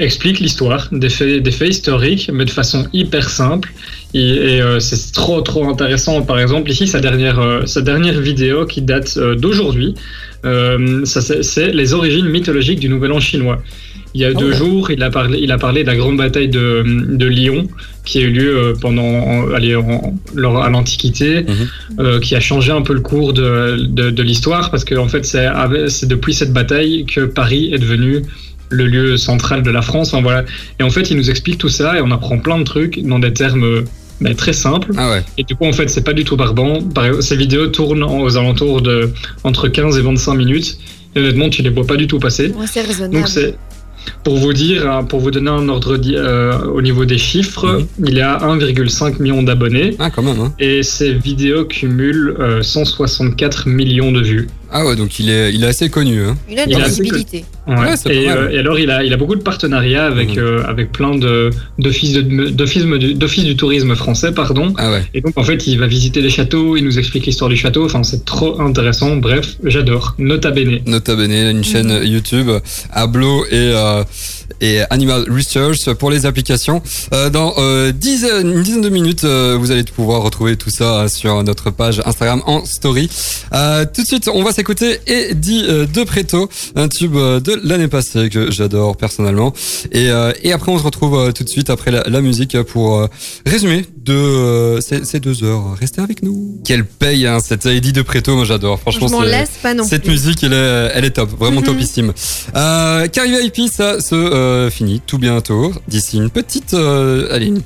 [0.00, 3.72] explique l'histoire, des faits, des faits historiques, mais de façon hyper simple.
[4.14, 6.22] Et, euh, c'est trop, trop intéressant.
[6.22, 9.94] Par exemple, ici, sa dernière, euh, sa dernière vidéo qui date euh, d'aujourd'hui,
[11.04, 13.62] c'est les origines mythologiques du Nouvel An chinois.
[14.14, 16.48] Il y a deux jours, il a parlé, il a parlé de la grande bataille
[16.48, 17.68] de, de Lyon
[18.04, 22.20] qui a eu lieu pendant, allez, à l'Antiquité, mhm.
[22.20, 25.24] qui a changé un peu le cours de, de, de l'histoire parce qu'en en fait,
[25.24, 28.22] c'est depuis cette bataille que Paris est devenu
[28.70, 30.14] le lieu central de la France.
[30.22, 30.44] voilà.
[30.78, 33.18] Et en fait, il nous explique tout ça et on apprend plein de trucs dans
[33.18, 33.84] des termes
[34.20, 34.92] mais très simples.
[34.96, 36.78] Ah et du coup, en fait, c'est pas du tout barbant.
[37.20, 39.10] Ces vidéos tournent aux alentours de
[39.44, 40.78] entre 15 et 25 minutes.
[41.16, 42.52] Et honnêtement, tu les vois pas du tout passer.
[42.66, 43.14] c'est raisonnable.
[43.14, 43.54] Donc c'est
[44.24, 48.06] pour vous dire, hein, pour vous donner un ordre euh, au niveau des chiffres, mhm.
[48.06, 49.96] il y a 1,5 million d'abonnés.
[49.98, 50.40] Ah, quand même.
[50.40, 50.54] Hein.
[50.58, 54.46] Et ces vidéos cumulent 164 euh, millions de vues.
[54.70, 56.22] Ah ouais, donc il est, il est assez connu.
[56.22, 56.36] Hein.
[56.48, 57.44] Il a de la visibilité.
[57.70, 57.94] Ouais.
[58.06, 60.42] et, euh, et, alors il a, il a beaucoup de partenariats avec, mhm.
[60.42, 61.14] euh, avec plein
[61.78, 64.74] d'offices de, du tourisme français, pardon.
[64.76, 65.04] Ah ouais.
[65.14, 67.84] Et donc en fait il va visiter des châteaux, il nous explique l'histoire du château.
[67.84, 69.16] Enfin c'est trop intéressant.
[69.16, 70.14] Bref, j'adore.
[70.18, 70.80] Nota bene.
[70.86, 72.04] Nota bene, une chaîne mhm.
[72.04, 72.50] YouTube,
[72.90, 74.02] Ablo et euh,
[74.60, 76.82] et Animal Research pour les applications.
[77.12, 81.42] Euh, dans euh, une dizaine de minutes, euh, vous allez pouvoir retrouver tout ça sur
[81.42, 83.08] notre page Instagram en story.
[83.50, 88.50] tout de suite, on va s'écouter Eddie de Preto, un tube de l'année passée que
[88.50, 89.52] j'adore personnellement.
[89.92, 90.08] Et,
[90.42, 93.08] et après, on se retrouve tout de suite après la, musique pour
[93.46, 95.76] résumer de ces, deux heures.
[95.78, 96.60] Restez avec nous.
[96.64, 98.80] Quelle paye, hein, cette Eddie de Preto, moi j'adore.
[98.80, 99.08] Franchement,
[99.84, 101.66] cette musique, elle est, elle est top, vraiment mhm.
[101.66, 102.12] topissime.
[102.56, 105.72] Euh, Carrie VIP, ça se euh, fini tout bientôt.
[105.88, 107.62] D'ici une petite, euh, allez, une,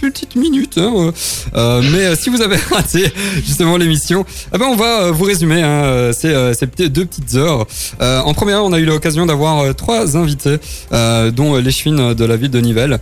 [0.00, 0.78] petite minute.
[0.78, 1.12] Hein,
[1.54, 3.12] euh, mais si vous avez raté
[3.44, 4.24] justement l'émission,
[4.54, 7.66] eh ben on va vous résumer hein, ces, ces deux petites heures.
[8.00, 10.56] en première, on a eu l'occasion d'avoir trois invités,
[10.90, 13.00] dont les chouines de la ville de Nivelles,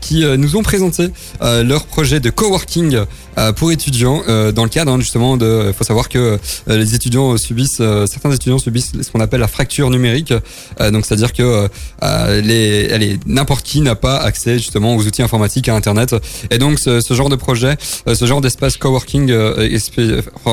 [0.00, 1.08] qui nous ont présenté
[1.40, 3.00] leur projet de coworking
[3.56, 4.22] pour étudiants
[4.54, 5.66] dans le cadre hein, justement de.
[5.68, 9.90] Il faut savoir que les étudiants subissent, certains étudiants subissent ce qu'on appelle la fracture
[9.90, 10.32] numérique.
[10.78, 11.68] donc c'est-à-dire que
[12.42, 16.14] les, n'importe qui n'a pas accès justement aux outils informatiques à Internet.
[16.50, 17.76] Et donc ce, genre de projet,
[18.08, 19.68] euh, ce genre d'espace coworking euh,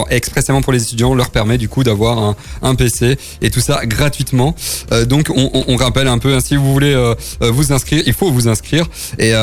[0.09, 4.55] expressément pour les étudiants leur permet du coup d'avoir un, PC et tout ça gratuitement.
[4.91, 8.47] Euh, donc on, rappelle un peu, hein, si vous voulez vous inscrire, il faut vous
[8.47, 8.85] inscrire.
[9.17, 9.33] Et,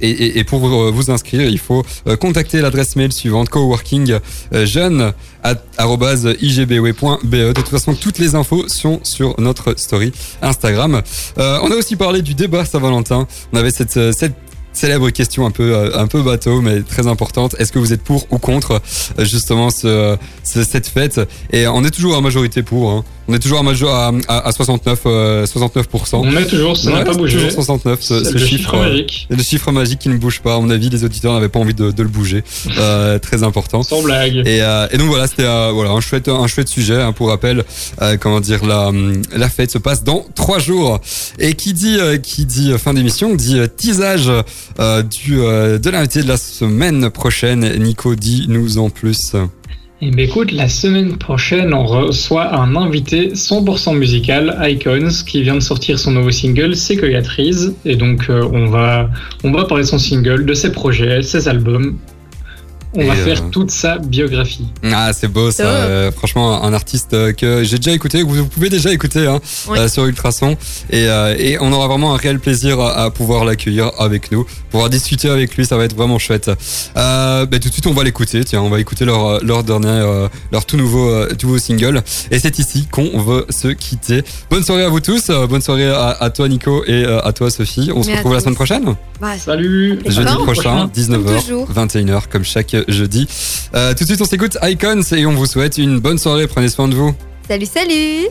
[0.00, 1.84] et, pour vous inscrire, il faut
[2.20, 4.18] contacter l'adresse mail suivante coworking
[4.64, 5.12] jeune
[5.44, 7.30] igbw.be.
[7.30, 11.02] De toute façon, toutes les infos sont sur notre story Instagram.
[11.38, 13.26] Euh, on a aussi parlé du débat Saint-Valentin.
[13.52, 14.12] On avait cette, euh,
[14.72, 18.26] célèbre question un peu euh, un bateau mais très importante est-ce que vous êtes pour
[18.30, 18.80] ou contre
[19.18, 21.20] justement ce, cette fête?
[21.52, 23.04] Et on est toujours en majorité pour hein.
[23.28, 25.06] On est toujours à, major, à, à, 69, 69%.
[25.06, 25.44] Euh,
[26.14, 27.36] On est toujours, ça n'a pas bougé.
[27.36, 29.26] Toujours 69, ce, ce le chiffre, magique.
[29.30, 30.56] le chiffre magique qui ne bouge pas.
[30.56, 32.42] À mon avis, les auditeurs n'avaient pas envie de, de le bouger.
[32.78, 33.82] Euh, très important.
[33.82, 34.36] Sans blague.
[34.46, 37.00] Et, euh, et donc voilà, c'était euh, voilà un chouette, un chouette sujet.
[37.00, 37.64] Hein, pour rappel,
[38.00, 38.90] euh, comment dire, la,
[39.36, 40.98] la fête se passe dans trois jours.
[41.38, 44.30] Et qui dit, qui dit fin d'émission, dit teasage
[45.10, 47.76] du de l'invité de la semaine prochaine.
[47.78, 49.34] Nico, dis-nous en plus.
[50.04, 55.54] Et eh écoute, la semaine prochaine, on reçoit un invité 100% musical, Icons, qui vient
[55.54, 57.70] de sortir son nouveau single, Séquoiatrice.
[57.84, 59.08] Et donc, euh, on, va,
[59.44, 61.98] on va parler de son single, de ses projets, ses albums.
[62.94, 64.66] On va faire euh, toute sa biographie.
[64.82, 65.64] Ah, c'est beau ça.
[65.64, 69.40] Euh, franchement, un artiste euh, que j'ai déjà écouté, que vous pouvez déjà écouter hein,
[69.88, 70.56] sur Ultrason.
[70.90, 71.04] Et,
[71.38, 75.56] et, on aura vraiment un réel plaisir à, pouvoir l'accueillir avec nous, pouvoir discuter avec
[75.56, 76.50] lui, ça va être vraiment chouette.
[76.96, 78.44] Euh, bah, tout de suite, on va l'écouter.
[78.44, 82.02] Tiens, on va écouter leur, leur dernier, leur tout nouveau, tout nouveau single.
[82.30, 84.22] Et c'est ici qu'on veut se quitter.
[84.50, 85.28] Bonne soirée à vous tous.
[85.48, 87.90] Bonne soirée à, toi, Nico, et à toi, Sophie.
[87.94, 88.94] On se retrouve la semaine prochaine.
[89.38, 89.98] Salut.
[90.04, 93.28] Jeudi prochain, 19h, 21h, comme chaque jeudi.
[93.74, 96.46] Euh, tout de suite, on s'écoute Icons et on vous souhaite une bonne soirée.
[96.46, 97.14] Prenez soin de vous.
[97.48, 98.28] Salut, salut